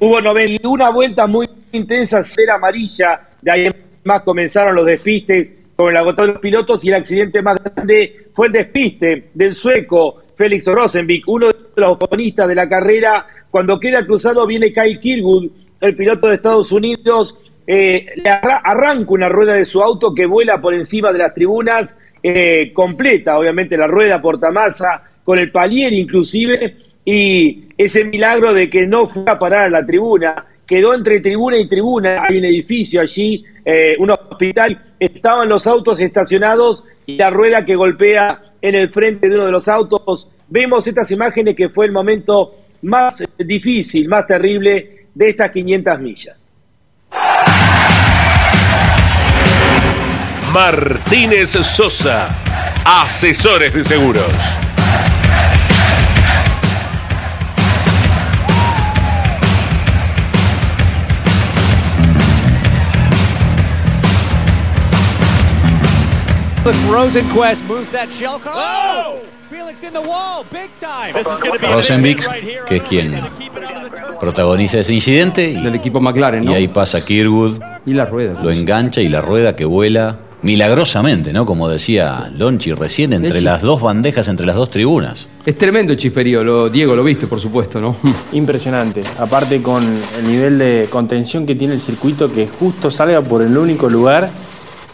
[0.00, 3.68] hubo 91 vueltas muy intensas, cera amarilla, de ahí
[4.04, 8.26] más comenzaron los despistes con el agotado de los pilotos y el accidente más grande
[8.34, 13.26] fue el despiste del sueco Félix Rosenvik, uno de los protagonistas de la carrera.
[13.50, 19.30] Cuando queda cruzado viene Kyle Kirwood, el piloto de Estados Unidos, eh, le arranca una
[19.30, 23.86] rueda de su auto que vuela por encima de las tribunas, eh, completa obviamente la
[23.86, 29.62] rueda portamasa, con el palier inclusive, y ese milagro de que no fue a parar
[29.62, 34.80] a la tribuna, quedó entre tribuna y tribuna, hay un edificio allí, eh, un hospital,
[35.00, 39.50] estaban los autos estacionados y la rueda que golpea en el frente de uno de
[39.50, 40.28] los autos.
[40.46, 46.36] Vemos estas imágenes que fue el momento más difícil, más terrible de estas 500 millas.
[50.52, 52.28] Martínez Sosa,
[52.84, 54.69] asesores de seguros.
[71.72, 72.26] Rosenquist
[72.66, 73.20] que es quien
[74.20, 75.54] protagoniza ese incidente.
[75.54, 77.60] Del equipo McLaren, Y ahí pasa Kirwood.
[77.86, 78.40] Y la rueda.
[78.40, 81.44] Lo engancha y la rueda que vuela milagrosamente, ¿no?
[81.44, 85.28] Como decía Lonchi recién, entre las dos bandejas, entre las dos tribunas.
[85.44, 87.96] Es tremendo el chisperío, lo, Diego, lo viste, por supuesto, ¿no?
[88.32, 89.02] Impresionante.
[89.18, 93.56] Aparte con el nivel de contención que tiene el circuito, que justo salga por el
[93.56, 94.30] único lugar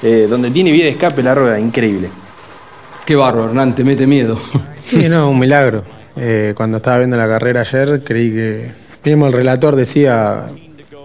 [0.06, 2.08] eh, donde tiene vía de escape la rueda, increíble.
[3.04, 4.38] Qué bárbaro, Hernán, te mete miedo.
[4.80, 5.82] Sí, no, un milagro.
[6.16, 8.70] Eh, cuando estaba viendo la carrera ayer, creí que.
[9.04, 10.46] Mismo el relator decía.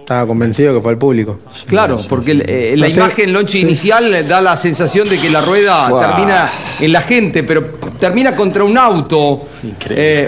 [0.01, 1.39] Estaba convencido que fue el público.
[1.65, 6.51] Claro, porque eh, la imagen Lonchi inicial da la sensación de que la rueda termina
[6.79, 9.47] en la gente, pero termina contra un auto.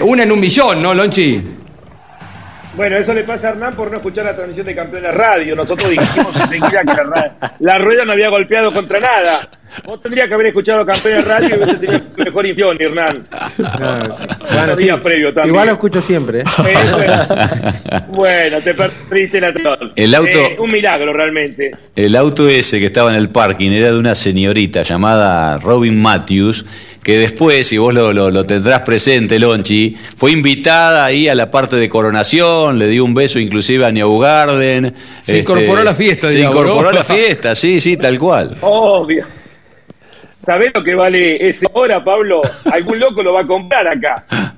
[0.04, 1.53] una en un millón, ¿no, Lonchi?
[2.76, 5.54] Bueno, eso le pasa a Hernán por no escuchar la transmisión de Campeones Radio.
[5.54, 9.48] Nosotros dijimos enseguida que la, rueda no había golpeado contra nada.
[9.84, 13.26] Vos tendrías que haber escuchado Campeones Radio y hubiese tenido mejor intención, Hernán.
[14.76, 15.54] bueno, previo también.
[15.54, 16.40] Igual lo escucho siempre.
[16.40, 16.44] ¿eh?
[18.08, 19.52] bueno, te perdiste la
[19.96, 21.72] El auto, eh, un milagro realmente.
[21.96, 26.64] El auto ese que estaba en el parking era de una señorita llamada Robin Matthews
[27.04, 31.86] que después, si vos lo, tendrás presente, Lonchi, fue invitada ahí a la parte de
[31.90, 34.94] coronación, le dio un beso inclusive a Neugarden.
[35.22, 38.56] Se incorporó a la fiesta, Se incorporó a la fiesta, sí, sí, tal cual.
[38.62, 39.26] Obvio.
[40.44, 42.42] ¿Sabés lo que vale ese hora, Pablo?
[42.70, 44.26] Algún loco lo va a comprar acá.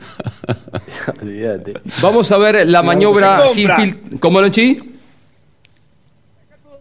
[2.03, 4.19] Vamos a ver la maniobra sin filtro.
[4.19, 4.81] ¿Cómo, Lonchi?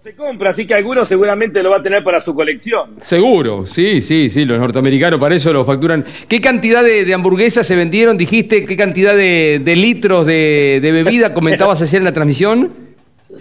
[0.02, 2.92] se compra, así que alguno seguramente lo va a tener para su colección.
[3.02, 6.06] Seguro, sí, sí, sí, los norteamericanos para eso lo facturan.
[6.28, 8.16] ¿Qué cantidad de, hamburguesas se vendieron?
[8.16, 12.72] Dijiste, ¿qué cantidad de, litros de, bebida comentabas ayer en la transmisión?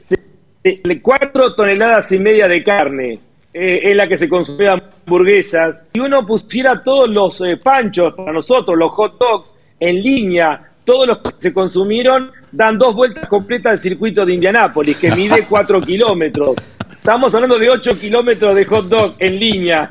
[0.00, 0.16] Sí,
[1.02, 3.18] cuatro toneladas y media de carne
[3.52, 4.70] eh, es la que se consume
[5.04, 5.84] hamburguesas.
[5.92, 11.06] Si uno pusiera todos los eh, panchos para nosotros, los hot dogs, en línea, todos
[11.06, 15.80] los que se consumieron, dan dos vueltas completas al circuito de Indianápolis, que mide cuatro
[15.80, 16.56] kilómetros.
[16.92, 19.90] Estamos hablando de ocho kilómetros de hot dog en línea.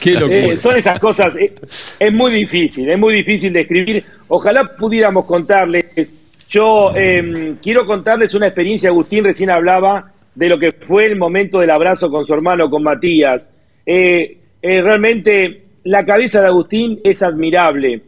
[0.00, 1.52] Qué eh, son esas cosas, eh,
[1.98, 4.04] es muy difícil, es muy difícil de escribir.
[4.28, 6.18] Ojalá pudiéramos contarles.
[6.48, 11.58] Yo em, quiero contarles una experiencia, Agustín recién hablaba de lo que fue el momento
[11.58, 13.50] del abrazo con su hermano, con Matías.
[13.84, 18.02] Eh, realmente la cabeza de Agustín es admirable.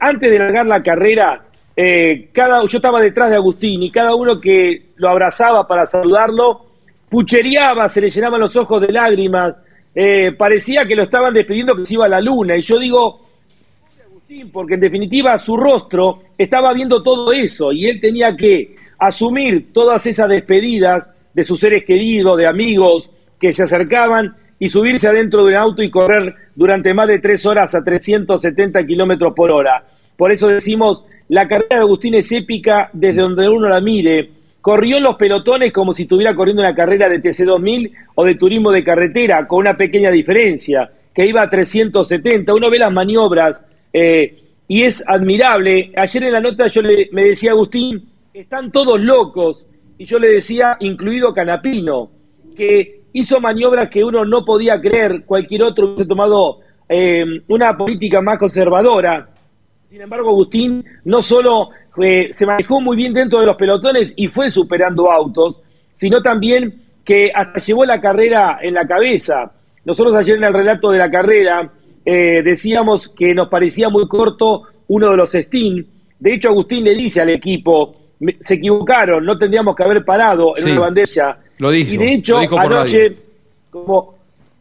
[0.00, 1.46] antes de largar la carrera,
[1.78, 6.64] eh, cada, yo estaba detrás de Agustín y cada uno que lo abrazaba para saludarlo,
[7.10, 9.54] puchereaba, se le llenaban los ojos de lágrimas,
[9.94, 12.56] eh, parecía que lo estaban despidiendo que se iba a la luna.
[12.56, 13.26] Y yo digo,
[14.06, 19.70] Agustín, porque en definitiva su rostro estaba viendo todo eso y él tenía que asumir
[19.70, 25.44] todas esas despedidas de sus seres queridos, de amigos que se acercaban y subirse adentro
[25.44, 29.84] de un auto y correr durante más de tres horas a 370 kilómetros por hora.
[30.16, 34.30] Por eso decimos, la carrera de Agustín es épica desde donde uno la mire.
[34.60, 38.72] Corrió en los pelotones como si estuviera corriendo una carrera de TC2000 o de turismo
[38.72, 42.52] de carretera, con una pequeña diferencia, que iba a 370.
[42.54, 45.92] Uno ve las maniobras eh, y es admirable.
[45.96, 48.02] Ayer en la nota yo le, me decía Agustín,
[48.32, 49.68] están todos locos.
[49.98, 52.10] y yo le decía, incluido Canapino,
[52.56, 58.20] que hizo maniobras que uno no podía creer, cualquier otro hubiese tomado eh, una política
[58.20, 59.26] más conservadora.
[59.86, 61.70] Sin embargo, Agustín no solo
[62.02, 65.62] eh, se manejó muy bien dentro de los pelotones y fue superando autos,
[65.94, 69.50] sino también que hasta llevó la carrera en la cabeza.
[69.86, 71.72] Nosotros ayer en el relato de la carrera
[72.04, 75.86] eh, decíamos que nos parecía muy corto uno de los Steam.
[76.20, 77.96] De hecho, Agustín le dice al equipo,
[78.40, 81.38] se equivocaron, no tendríamos que haber parado en una bandeja.
[81.58, 83.16] Lo dijo, y de hecho, anoche,
[83.70, 84.14] como,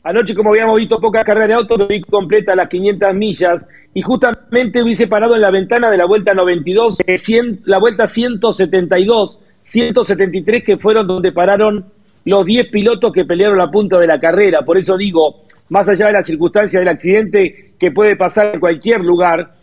[0.04, 4.02] anoche, como habíamos visto pocas carreras de auto, lo vi completa las 500 millas y
[4.02, 6.98] justamente hubiese parado en la ventana de la vuelta 92,
[7.66, 11.86] la vuelta 172, 173 que fueron donde pararon
[12.26, 14.64] los 10 pilotos que pelearon la punta de la carrera.
[14.64, 19.02] Por eso digo, más allá de las circunstancias del accidente que puede pasar en cualquier
[19.02, 19.54] lugar,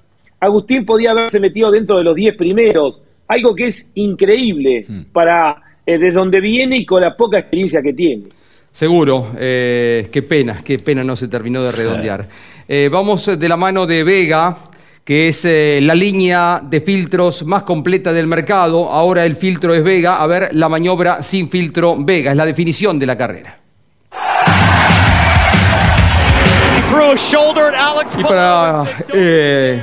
[0.41, 5.13] Agustín podía haberse metido dentro de los 10 primeros, algo que es increíble hmm.
[5.13, 5.57] para
[5.87, 8.25] eh, desde donde viene y con la poca experiencia que tiene.
[8.71, 12.27] Seguro, eh, qué pena, qué pena no se terminó de redondear.
[12.67, 14.57] Eh, vamos de la mano de Vega,
[15.05, 18.89] que es la línea de filtros más completa del mercado.
[18.89, 20.23] Ahora el filtro es Vega.
[20.23, 23.59] A ver, la maniobra sin filtro Vega, es la definición de la carrera.
[28.19, 29.83] Y para eh,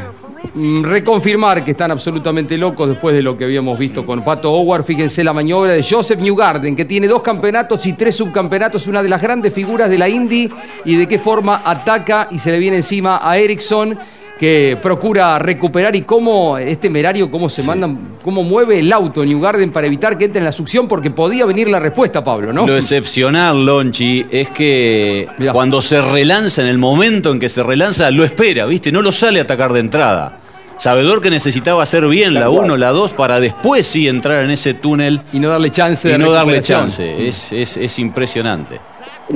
[0.84, 5.24] reconfirmar que están absolutamente locos después de lo que habíamos visto con Pato Howard, fíjense
[5.24, 9.22] la maniobra de Joseph Newgarden, que tiene dos campeonatos y tres subcampeonatos, una de las
[9.22, 10.49] grandes figuras de la Indy,
[10.86, 13.97] y de qué forma ataca y se le viene encima a Ericsson
[14.39, 19.41] que procura recuperar y cómo es temerario, cómo se mandan, cómo mueve el auto New
[19.41, 22.66] Garden para evitar que entre en la succión, porque podía venir la respuesta, Pablo, ¿no?
[22.66, 28.10] Lo excepcional, Lonchi, es que cuando se relanza, en el momento en que se relanza,
[28.12, 28.93] lo espera, ¿viste?
[28.93, 30.39] No lo sale a atacar de entrada.
[30.80, 34.74] Sabedor que necesitaba hacer bien la 1, la 2, para después sí entrar en ese
[34.74, 35.22] túnel.
[35.32, 37.28] Y no darle chance y no darle chance.
[37.28, 38.80] Es, es, es impresionante.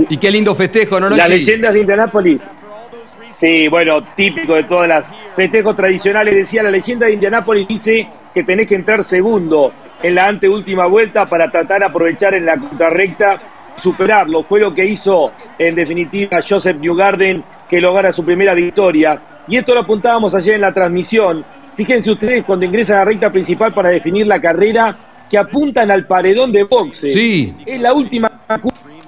[0.10, 1.10] Y qué lindo festejo, ¿no?
[1.10, 2.42] Las leyendas de Indianápolis
[3.34, 6.36] Sí, bueno, típico de todas las festejos tradicionales.
[6.36, 11.28] Decía la leyenda de Indianápolis, dice que tenés que entrar segundo en la anteúltima vuelta
[11.28, 13.42] para tratar de aprovechar en la contrarrecta,
[13.76, 14.44] superarlo.
[14.44, 19.20] Fue lo que hizo en definitiva Joseph Newgarden, que lograra su primera victoria.
[19.48, 21.44] Y esto lo apuntábamos ayer en la transmisión.
[21.76, 24.96] Fíjense ustedes cuando ingresan a la recta principal para definir la carrera,
[25.30, 27.10] que apuntan al paredón de boxe.
[27.10, 27.54] Sí.
[27.66, 28.32] Es la última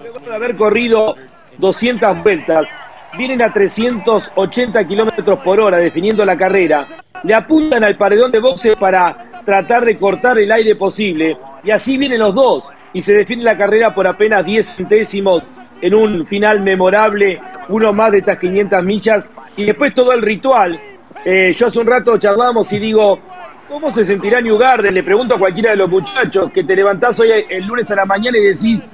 [0.02, 1.16] luego de haber corrido
[1.58, 2.76] 200 vueltas
[3.18, 6.86] vienen a 380 kilómetros por hora definiendo la carrera,
[7.24, 11.98] le apuntan al paredón de boxe para tratar de cortar el aire posible, y así
[11.98, 15.52] vienen los dos, y se define la carrera por apenas 10 centésimos
[15.82, 17.40] en un final memorable,
[17.70, 20.80] uno más de estas 500 millas, y después todo el ritual.
[21.26, 23.20] Eh, yo hace un rato charlamos y digo,
[23.68, 24.94] ¿cómo se sentirá New Garden?
[24.94, 28.06] Le pregunto a cualquiera de los muchachos que te levantás hoy el lunes a la
[28.06, 28.88] mañana y decís,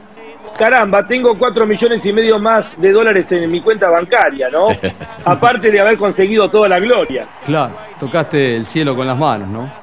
[0.57, 4.69] caramba, tengo cuatro millones y medio más de dólares en mi cuenta bancaria, ¿no?
[5.25, 7.27] Aparte de haber conseguido toda la gloria.
[7.45, 9.80] Claro, tocaste el cielo con las manos, ¿no?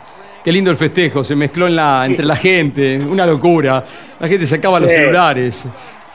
[0.48, 3.84] Qué lindo el festejo, se mezcló en la, entre la gente, una locura.
[4.18, 5.62] La gente sacaba los celulares.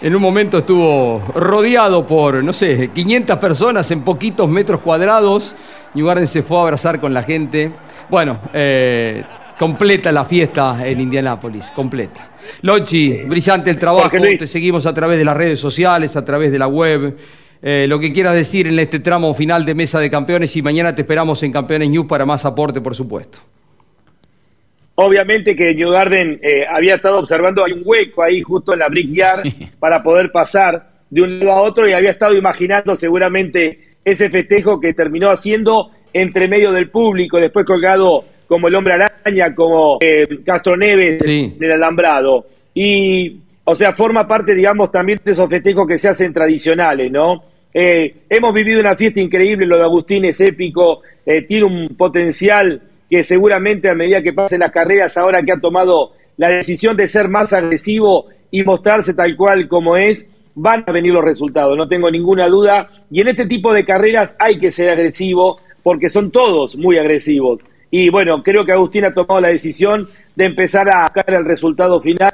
[0.02, 5.54] En un momento estuvo rodeado por, no sé, 500 personas en poquitos metros cuadrados.
[5.94, 7.74] New Garden se fue a abrazar con la gente.
[8.10, 9.24] Bueno, eh,
[9.60, 12.32] completa la fiesta en Indianápolis, completa.
[12.64, 16.58] Lochi, brillante el trabajo, te seguimos a través de las redes sociales, a través de
[16.58, 17.16] la web.
[17.62, 20.96] Eh, lo que quieras decir en este tramo final de Mesa de Campeones y mañana
[20.96, 23.38] te esperamos en Campeones News para más aporte, por supuesto.
[24.96, 28.90] Obviamente que New Garden eh, había estado observando, hay un hueco ahí justo en la
[28.90, 29.42] Brickyard
[29.80, 34.80] para poder pasar de un lado a otro y había estado imaginando seguramente ese festejo
[34.80, 40.28] que terminó haciendo entre medio del público, después colgado como el hombre araña, como eh,
[40.46, 42.46] Castro Neves del alambrado.
[42.76, 47.42] Y, o sea, forma parte, digamos, también de esos festejos que se hacen tradicionales, ¿no?
[47.74, 51.02] Eh, hemos vivido una fiesta increíble, lo de Agustín es épico,
[51.48, 52.80] tiene un potencial
[53.14, 57.08] que seguramente a medida que pasen las carreras, ahora que ha tomado la decisión de
[57.08, 61.88] ser más agresivo y mostrarse tal cual como es, van a venir los resultados, no
[61.88, 62.90] tengo ninguna duda.
[63.12, 67.64] Y en este tipo de carreras hay que ser agresivo, porque son todos muy agresivos.
[67.92, 72.02] Y bueno, creo que Agustín ha tomado la decisión de empezar a buscar el resultado
[72.02, 72.32] final.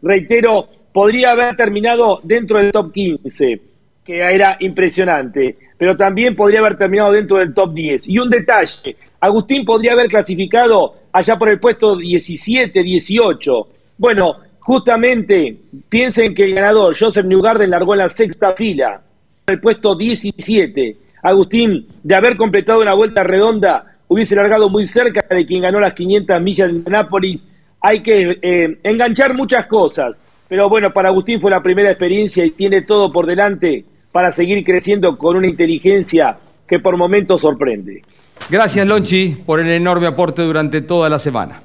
[0.00, 3.60] Reitero, podría haber terminado dentro del top 15,
[4.02, 8.08] que era impresionante, pero también podría haber terminado dentro del top 10.
[8.08, 13.68] Y un detalle, Agustín podría haber clasificado allá por el puesto 17, 18.
[13.98, 15.56] Bueno, justamente
[15.88, 19.00] piensen que el ganador, Joseph Newgarden, largó en la sexta fila,
[19.46, 20.96] el puesto 17.
[21.22, 25.94] Agustín, de haber completado una vuelta redonda, hubiese largado muy cerca de quien ganó las
[25.94, 27.48] 500 millas de Nápoles
[27.80, 30.20] hay que eh, enganchar muchas cosas.
[30.48, 33.84] Pero bueno, para Agustín fue la primera experiencia y tiene todo por delante
[34.16, 38.00] para seguir creciendo con una inteligencia que por momentos sorprende.
[38.48, 41.60] Gracias, Lonchi, por el enorme aporte durante toda la semana.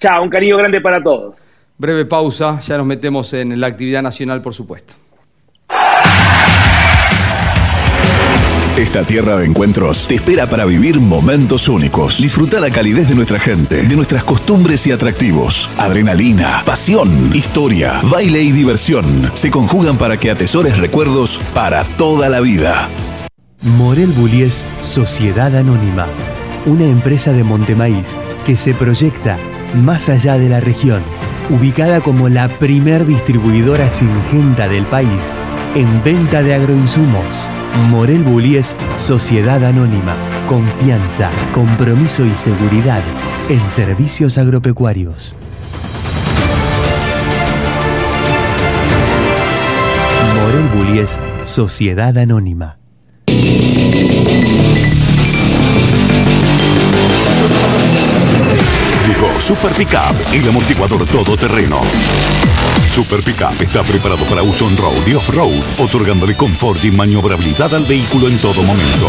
[0.00, 1.46] Chao, un cariño grande para todos.
[1.78, 4.94] Breve pausa, ya nos metemos en la actividad nacional, por supuesto.
[8.80, 12.22] Esta tierra de encuentros te espera para vivir momentos únicos.
[12.22, 15.68] Disfruta la calidez de nuestra gente, de nuestras costumbres y atractivos.
[15.76, 19.04] Adrenalina, pasión, historia, baile y diversión
[19.34, 22.88] se conjugan para que atesores recuerdos para toda la vida.
[23.60, 26.06] Morel Bullies Sociedad Anónima,
[26.64, 29.36] una empresa de Montemaíz que se proyecta
[29.74, 31.02] más allá de la región,
[31.50, 35.34] ubicada como la primer distribuidora singenta del país
[35.74, 37.48] en venta de agroinsumos.
[37.90, 40.16] Morel Bullies Sociedad Anónima,
[40.48, 43.02] confianza, compromiso y seguridad
[43.48, 45.36] en servicios agropecuarios.
[50.34, 52.78] Morel Bullies Sociedad Anónima.
[59.38, 61.80] Super Pickup, el amortiguador todoterreno.
[62.92, 68.28] Super Pickup está preparado para uso on-road y off-road, otorgándole confort y maniobrabilidad al vehículo
[68.28, 69.08] en todo momento.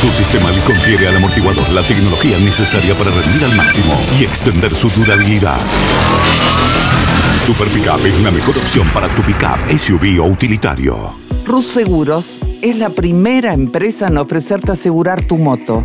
[0.00, 4.74] Su sistema le confiere al amortiguador la tecnología necesaria para rendir al máximo y extender
[4.74, 5.58] su durabilidad.
[7.44, 11.14] Super Pickup es la mejor opción para tu pickup, SUV o utilitario.
[11.46, 15.84] Rus Seguros es la primera empresa en ofrecerte asegurar tu moto.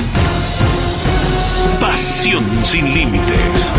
[1.91, 3.71] Pasión sin límites.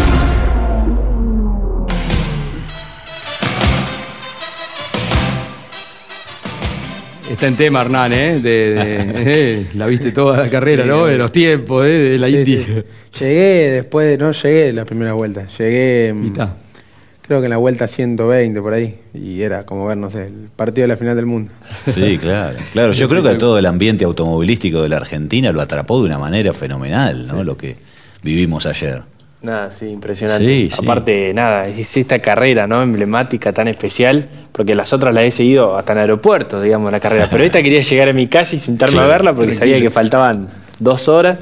[7.31, 8.41] Está en tema, Hernán, ¿eh?
[8.41, 8.97] De, de-
[9.61, 11.07] eh, la viste toda la carrera, Sí, ¿no?
[11.07, 11.89] De los tiempos, ¿eh?
[11.89, 12.57] De la Sí, Indy.
[12.65, 12.83] sí.
[13.21, 16.33] Llegué después, de- no llegué la primera vuelta, llegué mm,
[17.23, 20.49] creo que en la vuelta 120 por ahí y era como ver, no sé, el
[20.55, 21.53] partido de la final del mundo.
[21.87, 22.59] Sí, claro.
[22.73, 26.19] Claro, yo creo que todo el ambiente automovilístico de la Argentina lo atrapó de una
[26.19, 27.43] manera fenomenal, ¿no?
[27.45, 27.77] Lo que
[28.23, 29.03] vivimos ayer.
[29.43, 30.47] Nada, sí, impresionante.
[30.47, 30.79] Sí, sí.
[30.81, 35.77] Aparte, nada, es esta carrera no emblemática tan especial, porque las otras las he seguido
[35.77, 37.29] hasta en aeropuertos, digamos, la carrera.
[37.29, 39.73] Pero esta quería llegar a mi casa y sentarme Claro, a verla porque tranquilo.
[39.75, 40.49] sabía que faltaban
[40.79, 41.39] dos horas.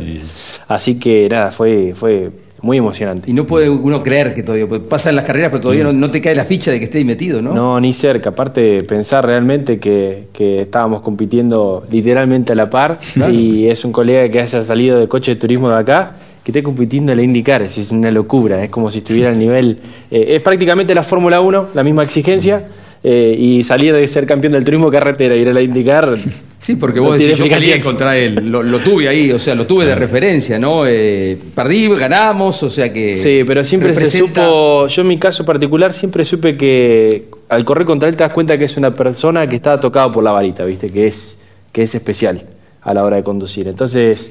[0.67, 2.31] Así que nada, fue, fue
[2.63, 3.31] muy emocionante.
[3.31, 6.11] Y no puede uno creer que todavía pues, pasan las carreras, pero todavía no, no
[6.11, 7.53] te cae la ficha de que esté ahí metido, ¿no?
[7.53, 8.31] No, ni cerca.
[8.31, 12.99] Aparte, pensar realmente que, que estábamos compitiendo literalmente a la par
[13.31, 16.13] y es un colega que haya salido de coche de turismo de acá
[16.45, 17.63] que esté compitiendo en la IndyCar.
[17.63, 18.63] Es una locura.
[18.65, 19.79] Es como si estuviera al nivel.
[20.11, 22.69] eh, es prácticamente la Fórmula 1, la misma exigencia.
[23.03, 26.15] eh, y salir de ser campeón del turismo carretera y ir a la IndyCar.
[26.61, 29.39] Sí, porque no vos tiene decís, yo peleé contra él, lo, lo tuve ahí, o
[29.39, 30.87] sea, lo tuve de referencia, ¿no?
[30.87, 33.17] Eh, perdí, ganamos, o sea que...
[33.17, 37.87] Sí, pero siempre se supo, yo en mi caso particular siempre supe que al correr
[37.87, 40.63] contra él te das cuenta que es una persona que está tocada por la varita,
[40.67, 40.91] ¿viste?
[40.91, 41.41] Que es,
[41.73, 42.43] que es especial
[42.83, 43.67] a la hora de conducir.
[43.67, 44.31] Entonces,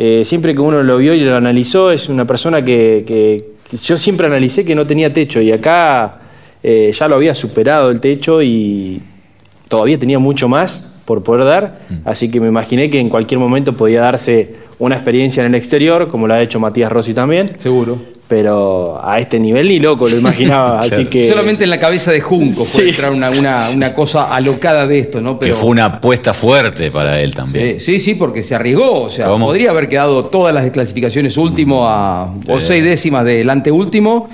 [0.00, 3.76] eh, siempre que uno lo vio y lo analizó, es una persona que, que- que
[3.76, 6.20] yo siempre analicé que no tenía techo y acá
[6.62, 9.00] eh, ya lo había superado el techo y
[9.68, 13.72] todavía tenía mucho más por poder dar, así que me imaginé que en cualquier momento
[13.72, 17.52] podía darse una experiencia en el exterior, como lo ha hecho Matías Rossi también.
[17.58, 17.98] Seguro.
[18.28, 21.26] Pero a este nivel ni loco lo imaginaba, así que...
[21.26, 25.20] Solamente en la cabeza de Junco puede entrar una, una, una cosa alocada de esto,
[25.22, 25.38] ¿no?
[25.38, 27.80] Que fue una apuesta fuerte para él también.
[27.80, 29.02] Sí, sí, sí, porque se arriesgó.
[29.04, 29.46] O sea, ¿Cómo?
[29.46, 32.66] podría haber quedado todas las desclasificaciones último a, o Sí.
[32.68, 34.28] seis décimas del anteúltimo,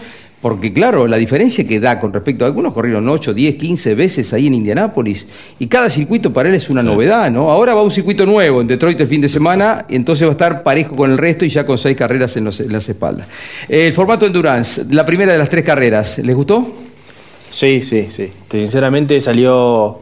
[0.44, 4.30] Porque claro, la diferencia que da con respecto a algunos corrieron 8, 10, 15 veces
[4.34, 5.26] ahí en Indianápolis
[5.58, 7.50] y cada circuito para él es una novedad, ¿no?
[7.50, 10.32] Ahora va un circuito nuevo en Detroit el fin de semana y entonces va a
[10.32, 13.26] estar parejo con el resto y ya con seis carreras en, las espaldas.
[13.70, 16.70] El formato Endurance, la primera de las tres carreras, ¿les gustó?
[17.50, 18.30] Sí, sí, sí.
[18.50, 20.00] Sinceramente salió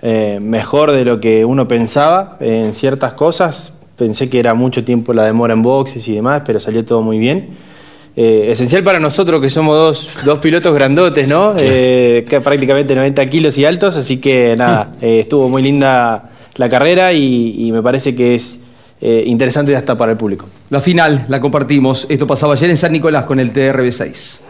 [0.00, 3.74] eh, mejor de lo que uno pensaba en ciertas cosas.
[3.98, 7.18] Pensé que era mucho tiempo la demora en boxes y demás, pero salió todo muy
[7.18, 7.71] bien.
[8.14, 11.54] Eh, esencial para nosotros que somos dos, pilotos grandotes, ¿no?
[11.58, 17.12] Eh, prácticamente 90 kilos y altos, así que nada, eh, estuvo muy linda la carrera
[17.14, 18.60] y, me parece que es
[19.00, 20.46] interesante hasta para el público.
[20.70, 24.40] La final la compartimos, esto pasaba ayer en San Nicolás con el TRB6.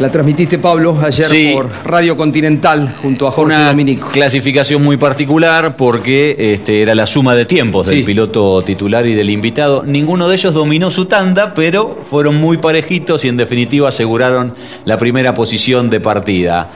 [0.00, 4.08] La transmitiste, Pablo, ayer por Radio Continental junto a Jorge Una Dominico.
[4.08, 9.30] clasificación muy particular porque este, era la suma de tiempos del piloto titular y del
[9.30, 9.84] invitado.
[9.86, 14.52] Ninguno de ellos dominó su tanda, pero fueron muy parejitos y en definitiva aseguraron
[14.84, 16.70] la primera posición de partida.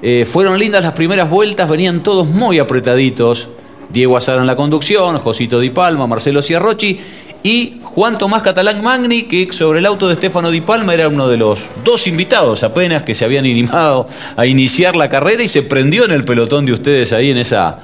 [0.00, 3.50] Eh, fueron lindas las primeras vueltas, venían todos muy apretaditos.
[3.90, 6.98] Diego Azar en la conducción, Josito Di Palma, Marcelo Ciarrochi
[7.42, 11.28] y Juan Tomás Catalán Magni, que sobre el auto de Stefano Di Palma era uno
[11.28, 15.62] de los dos invitados apenas que se habían animado a iniciar la carrera y se
[15.62, 17.80] prendió en el pelotón de ustedes ahí en esa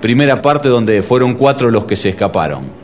[0.00, 2.81] primera parte donde fueron cuatro los que se escaparon.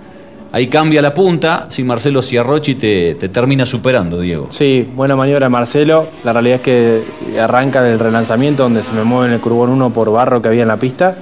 [0.51, 4.49] Ahí cambia la punta, si Marcelo Ciarrochi te, te, termina superando, Diego.
[4.51, 6.09] Sí, buena maniobra Marcelo.
[6.25, 7.03] La realidad es que
[7.39, 10.63] arranca del relanzamiento donde se me mueve en el curbón 1 por barro que había
[10.63, 11.19] en la pista.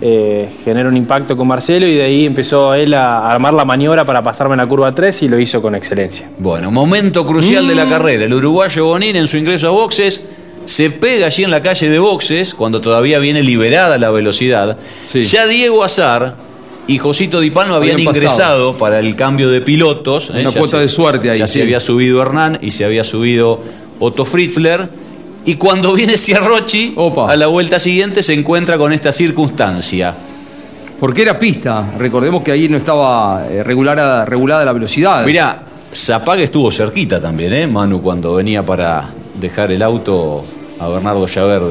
[0.00, 4.06] Eh, genera un impacto con Marcelo y de ahí empezó él a armar la maniobra
[4.06, 6.30] para pasarme en la curva 3 y lo hizo con excelencia.
[6.38, 7.90] Bueno, momento crucial de la mm.
[7.90, 8.24] carrera.
[8.24, 10.24] El uruguayo Bonín en su ingreso a boxes
[10.64, 14.78] se pega allí en la calle de boxes cuando todavía viene liberada la velocidad.
[15.12, 16.36] Ya Diego Azar
[16.90, 20.30] y Josito Di Palma habían, ingresado para el cambio de pilotos.
[20.30, 20.52] Una ¿eh?
[20.52, 21.38] cuota de suerte ahí.
[21.38, 23.60] Ya se había subido Hernán y se había subido
[24.00, 24.88] Otto Fritzler.
[25.46, 26.96] Y cuando viene Ciarrochi,
[27.28, 30.12] a la vuelta siguiente se encuentra con esta circunstancia.
[30.98, 31.92] Porque era pista.
[31.96, 35.24] Recordemos que ahí no estaba eh, regulada, regulada la velocidad.
[35.24, 35.62] Mirá,
[35.94, 37.68] Zapag estuvo cerquita también, ¿eh?
[37.68, 39.10] Manu, cuando venía para
[39.40, 40.44] dejar el auto
[40.80, 41.62] a Bernardo Llaver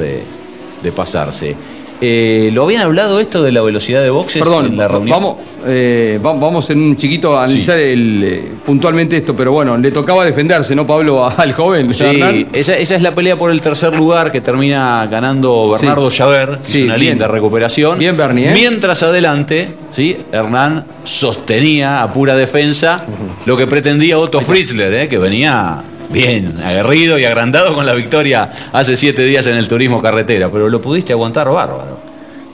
[0.82, 1.57] de pasarse.
[2.01, 5.17] Eh, ¿Lo habían hablado esto de la velocidad de boxes Perdón, en la reunión?
[5.17, 10.25] Vamos, eh, vamos en un chiquito a analizar eh, puntualmente esto, pero bueno, le tocaba
[10.25, 11.93] defenderse, ¿no, Pablo, al joven?
[11.93, 16.23] Sí, esa, es la pelea por el tercer lugar que termina ganando Bernardo sí.
[16.61, 17.99] Sí, una linda recuperación.
[17.99, 18.51] Bien, Bernie.
[18.51, 20.17] Mientras adelante, ¿sí?
[20.31, 23.05] Hernán sostenía a pura defensa
[23.45, 28.95] lo que pretendía Otto Fritzler, que venía bien, aguerrido y agrandado con la victoria hace
[28.95, 31.99] siete días en el turismo carretera, pero lo pudiste aguantar bárbaro.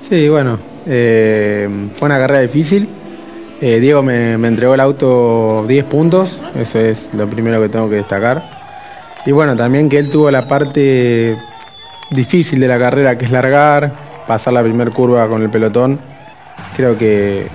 [0.08, 2.88] Sí, bueno, eh, fue una carrera difícil.
[3.62, 7.95] Eh, Diego me, entregó el auto 10 puntos, eso es lo primero que tengo que
[7.95, 8.43] destacar.
[9.26, 11.38] Y bueno, también que él tuvo la parte
[12.12, 13.91] difícil de la carrera, que es largar,
[14.28, 15.99] pasar la primera curva con el pelotón.
[16.76, 17.47] Creo que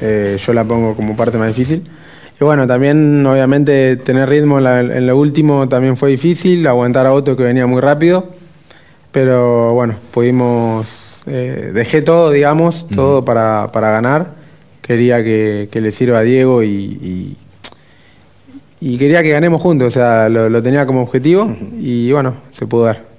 [0.00, 1.82] eh, yo la pongo como parte más difícil.
[2.40, 7.36] Y bueno, también obviamente tener ritmo en, lo último también fue difícil, aguantar a otro
[7.36, 8.28] que venía muy rápido,
[9.12, 14.32] pero bueno, pudimos, eh, dejé todo, digamos, todo para, ganar.
[14.82, 17.36] Quería que, le sirva a Diego y,
[18.80, 22.86] y, quería que ganemos juntos, o sea, lo, tenía como objetivo y bueno, se pudo
[22.86, 23.14] dar.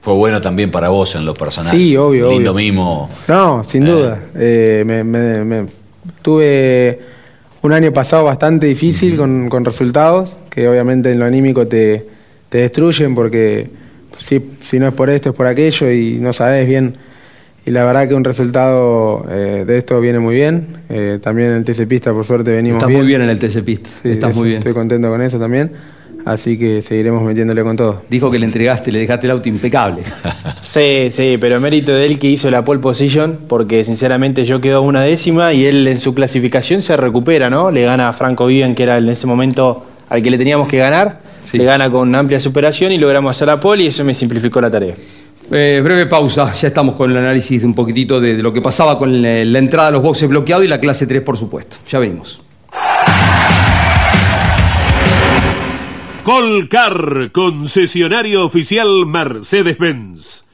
[0.00, 1.70] Fue bueno también para vos en lo personal.
[1.70, 2.30] Sí, obvio.
[2.30, 3.10] Lindo mismo.
[3.28, 3.90] No, sin eh.
[3.90, 4.22] duda.
[4.34, 5.66] Eh, me,
[6.22, 7.00] tuve
[7.62, 12.06] un año pasado bastante difícil con, resultados, que obviamente en lo anímico te,
[12.50, 13.70] destruyen porque
[14.16, 16.94] si, si, no es por esto es por aquello y no sabes bien.
[17.66, 20.78] Y la verdad que un resultado eh, de esto viene muy bien.
[20.88, 23.00] Eh, también en el TC Pista, por suerte, venimos Estás bien.
[23.00, 23.90] muy bien en el TC Pista.
[24.04, 24.58] Estás muy bien.
[24.58, 25.70] Estoy contento con eso también.
[26.24, 28.02] Así que seguiremos metiéndole con todo.
[28.08, 30.02] Dijo que le entregaste, le dejaste el auto impecable.
[30.62, 34.82] sí, sí, pero mérito de él que hizo la pole position, porque sinceramente yo quedo
[34.82, 37.70] una décima y él en su clasificación se recupera, ¿no?
[37.70, 40.78] Le gana a Franco Vivian, que era en ese momento al que le teníamos que
[40.78, 41.20] ganar,
[41.52, 44.70] le gana con amplia superación y logramos hacer la pole y eso me simplificó la
[44.70, 44.94] tarea.
[45.52, 48.98] Eh, breve pausa, ya estamos con el análisis de un poquitito de, lo que pasaba
[48.98, 51.78] con la, la entrada a los boxes bloqueados y la clase 3, por supuesto.
[51.88, 52.40] Ya venimos.
[56.32, 60.44] Volcar, concesionario oficial Mercedes-Benz.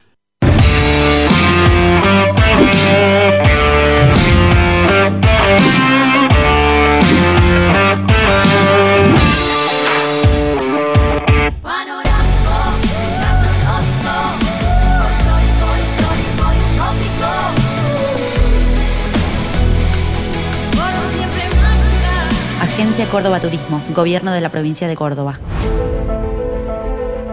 [22.59, 25.39] Agencia Córdoba Turismo, Gobierno de la Provincia de Córdoba.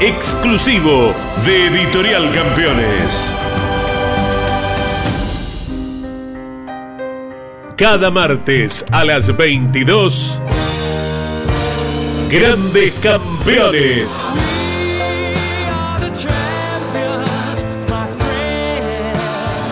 [0.00, 1.12] Exclusivo
[1.44, 3.34] de Editorial Campeones.
[7.76, 10.40] Cada martes a las 22.
[12.30, 14.22] Grandes Campeones.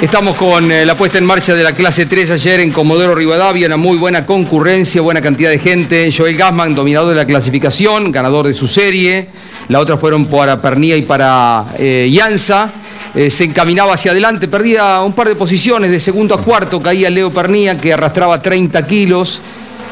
[0.00, 3.66] Estamos con eh, la puesta en marcha de la clase 3 ayer en Comodoro Rivadavia,
[3.66, 6.10] una muy buena concurrencia, buena cantidad de gente.
[6.10, 9.28] Joel Gassman, dominador de la clasificación, ganador de su serie.
[9.68, 12.10] La otra fueron para Pernía y para eh.
[13.14, 17.10] Eh, se encaminaba hacia adelante, perdía un par de posiciones, de segundo a cuarto caía
[17.10, 19.42] Leo Pernía, que arrastraba 30 kilos.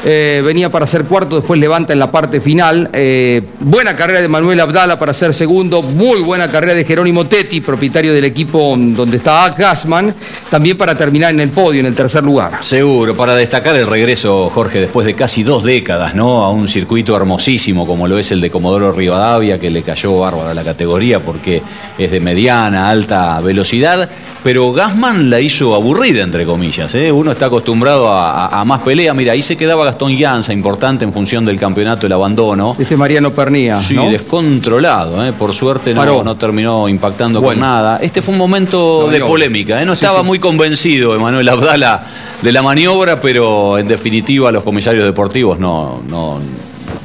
[0.05, 2.89] Eh, venía para ser cuarto, después levanta en la parte final.
[2.93, 5.81] Eh, buena carrera de Manuel Abdala para ser segundo.
[5.81, 10.15] Muy buena carrera de Jerónimo Tetti, propietario del equipo donde está Gassman.
[10.49, 12.59] También para terminar en el podio, en el tercer lugar.
[12.61, 16.43] Seguro, para destacar el regreso, Jorge, después de casi dos décadas, ¿no?
[16.43, 20.53] A un circuito hermosísimo como lo es el de Comodoro Rivadavia, que le cayó bárbara
[20.53, 21.61] la categoría porque
[21.97, 24.09] es de mediana, alta velocidad.
[24.41, 26.95] Pero Gassman la hizo aburrida, entre comillas.
[26.95, 27.11] ¿eh?
[27.11, 29.13] Uno está acostumbrado a, a más pelea.
[29.13, 32.75] Mira, ahí se quedaba Gastón Llanza, importante en función del campeonato, el abandono.
[32.77, 33.79] Este Mariano Pernía.
[33.81, 34.09] Sí, ¿no?
[34.09, 35.33] descontrolado, ¿eh?
[35.33, 37.59] por suerte no, terminó impactando Bueno.
[37.61, 37.97] con nada.
[38.01, 39.85] Este fue un momento de polémica, ¿eh?
[39.85, 40.25] no Sí, estaba sí.
[40.27, 42.05] muy convencido Emanuel Abdala
[42.41, 46.39] de la maniobra, pero en definitiva los comisarios deportivos no, no,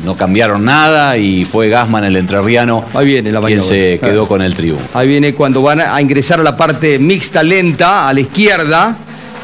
[0.05, 4.29] no cambiaron nada y fue Gasman el entrerriano Ahí viene la quien se quedó Claro.
[4.29, 4.99] con el triunfo.
[4.99, 8.97] Ahí viene cuando van a ingresar a la parte mixta lenta, a la izquierda.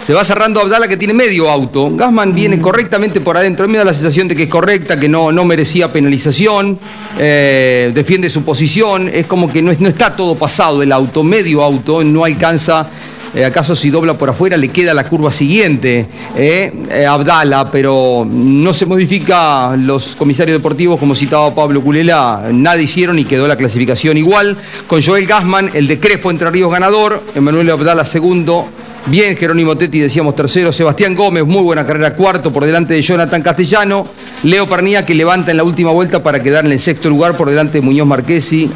[0.03, 1.89] Se va cerrando Abdala que tiene medio auto.
[1.95, 3.69] Gasman viene correctamente por adentro.
[3.69, 6.79] Me da la sensación de que es correcta, que no, no merecía penalización.
[7.19, 9.09] eh, defiende su posición.
[9.13, 11.23] Es como que no, es- no está todo pasado el auto.
[11.23, 12.89] Medio auto, no alcanza.
[13.33, 16.05] eh, acaso si dobla por afuera le queda la curva siguiente
[16.37, 22.81] eh, eh, Abdala, pero no se modifica los comisarios deportivos como citaba Pablo Culela, nada
[22.83, 24.57] hicieron y quedó la clasificación igual.
[24.89, 28.67] Con Joel Gassman, el de Crespo Entre Ríos ganador, Emanuel Abdala segundo,
[29.07, 33.43] bien Jerónimo Tetti decíamos tercero, Sebastián Gómez, muy buena carrera cuarto por delante de Jonathan
[33.43, 34.07] Castellano,
[34.43, 37.49] Leo Pernía que levanta en la última vuelta para quedar en el sexto lugar por
[37.51, 38.71] delante de Muñoz Marquesi.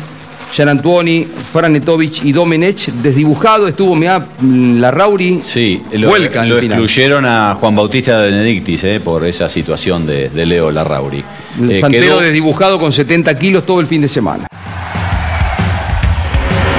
[0.53, 7.57] Gian Antuoni, Franetovich y Domenech, desdibujado, estuvo Mea Larrauri, Sí, lo, vuelca lo excluyeron a
[7.57, 11.25] Juan Bautista Benedictis eh, por esa situación de, de Leo Larrauri.
[11.61, 14.47] El Eh, Santero quedó- desdibujado con 70 kilos todo el fin de semana.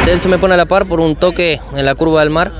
[0.09, 2.53] Él se me pone a la par por un toque en la curva del mar.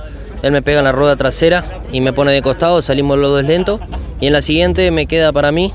[0.46, 3.44] Él me pega en la rueda trasera y me pone de costado, salimos los dos
[3.46, 3.80] lentos.
[4.22, 5.74] Y en la siguiente me queda para mí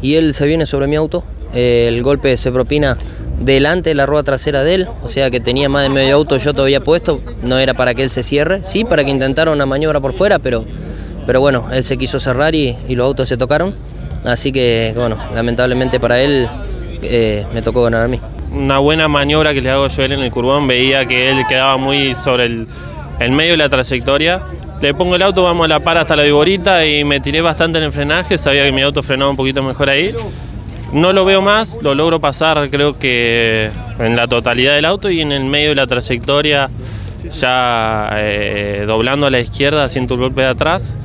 [0.00, 1.24] y él se viene sobre mi auto.
[1.52, 2.96] El golpe se propina
[3.38, 6.38] delante de la rueda trasera de él, o sea que tenía más de medio auto
[6.38, 7.20] yo todavía puesto.
[7.42, 10.38] No era para que él se cierre, sí, para que intentara una maniobra por fuera,
[10.38, 10.64] pero,
[11.26, 13.74] pero bueno, él se quiso cerrar y, y los autos se tocaron.
[14.24, 16.48] Así que, bueno, lamentablemente para él
[17.02, 18.18] eh, me tocó ganar a mí.
[18.54, 21.42] una buena maniobra que le hago yo a él en el curbón, veía que él
[21.46, 22.66] quedaba muy sobre el,
[23.18, 24.42] el medio de la trayectoria.
[24.80, 27.78] Le pongo el auto, vamos a la par hasta la viborita y me tiré bastante
[27.78, 30.14] en el frenaje, sabía que mi auto frenaba un poquito mejor ahí.
[30.92, 35.20] No lo veo más, lo logro pasar creo que en la totalidad del auto y
[35.20, 36.70] en el medio de la trayectoria,
[37.30, 40.96] ya eh, doblando a la izquierda, siento el golpe de atrás,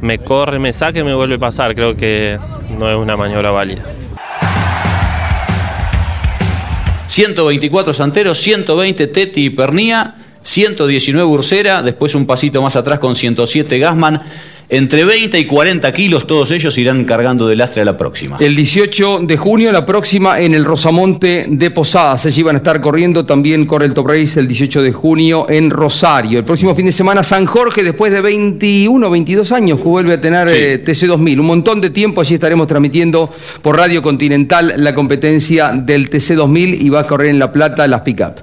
[0.00, 2.38] me corre, me saca y me vuelve a pasar, creo que
[2.78, 3.84] no es una maniobra válida.
[7.06, 13.78] 124 Santeros, 120 Teti y Pernía, 119 Ursera, después un pasito más atrás con 107
[13.78, 14.20] Gasman.
[14.68, 18.38] entre 20 y 40 kilos, todos ellos irán cargando de lastre a la próxima.
[18.40, 22.26] El 18 de junio, la próxima en el Rosamonte de Posadas.
[22.26, 25.70] Allí van a estar corriendo, también corre el Top Race el 18 de junio en
[25.70, 26.38] Rosario.
[26.38, 30.20] El próximo fin de semana, San Jorge, después de 21, 22 años, que vuelve a
[30.20, 31.40] tener eh, TC2000.
[31.40, 33.30] Un montón de tiempo, allí estaremos transmitiendo
[33.62, 38.00] por Radio Continental la competencia del TC2000 y va a correr en La Plata las
[38.00, 38.42] pick-up.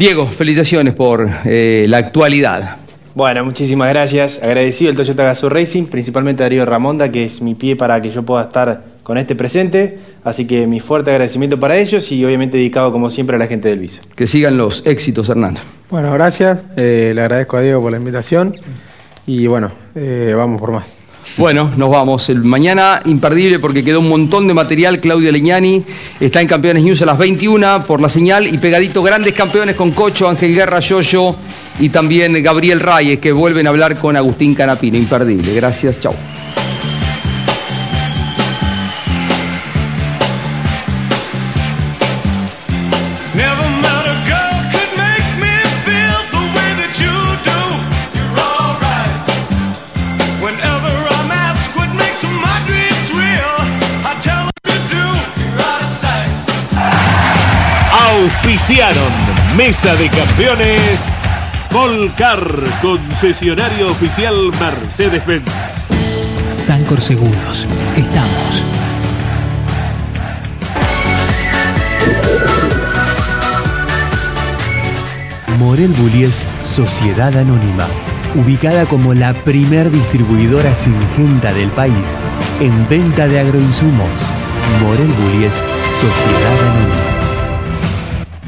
[0.00, 2.78] Diego, felicitaciones por eh, la actualidad.
[3.14, 4.42] Bueno, muchísimas gracias.
[4.42, 8.08] Agradecido el Toyota Gazoo Racing, principalmente a Darío Ramonda, que es mi pie para que
[8.08, 9.98] yo pueda estar con este presente.
[10.24, 13.68] Así que mi fuerte agradecimiento para ellos y obviamente dedicado como siempre a la gente
[13.68, 14.00] del Viso.
[14.16, 15.60] Que sigan los éxitos, Hernando.
[15.90, 16.60] Bueno, gracias.
[16.78, 18.54] Eh, le agradezco a Diego por la invitación
[19.26, 20.99] y bueno, eh, vamos por más.
[21.36, 22.30] Bueno, nos vamos.
[22.42, 25.00] Mañana imperdible porque quedó un montón de material.
[25.00, 25.84] Claudio Leñani
[26.18, 29.92] está en Campeones News a las 21 por la señal y pegadito grandes campeones con
[29.92, 31.34] Cocho, Ángel Guerra, Yoyo
[31.78, 34.96] y también Gabriel Reyes que vuelven a hablar con Agustín Canapino.
[34.98, 35.54] Imperdible.
[35.54, 36.14] Gracias, chao.
[58.70, 59.12] Auspiciaron
[59.56, 61.00] Mesa de Campeones
[61.72, 62.40] Volcar,
[62.80, 65.50] concesionario oficial Mercedes-Benz.
[66.56, 67.66] Sancor Seguros,
[67.96, 68.62] estamos.
[75.58, 77.88] Morel Bullies Sociedad Anónima,
[78.36, 82.20] ubicada como la primer distribuidora singenta del país
[82.60, 84.08] en venta de agroinsumos.
[84.80, 85.56] Morel Bullies
[85.92, 87.09] Sociedad Anónima.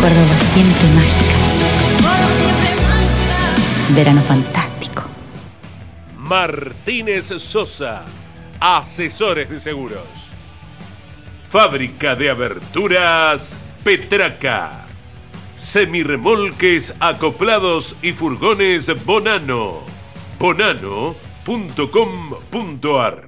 [0.00, 1.34] Córdoba siempre mágica.
[3.90, 5.02] Verano fantástico.
[6.16, 8.04] Martínez Sosa,
[8.60, 10.06] asesores de seguros.
[11.42, 14.86] Fábrica de aberturas Petraca.
[15.56, 19.80] Semirremolques acoplados y furgones Bonano.
[20.38, 23.27] Bonano.com.ar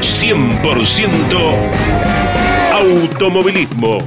[0.00, 1.54] 100%
[2.72, 4.02] automovilismo.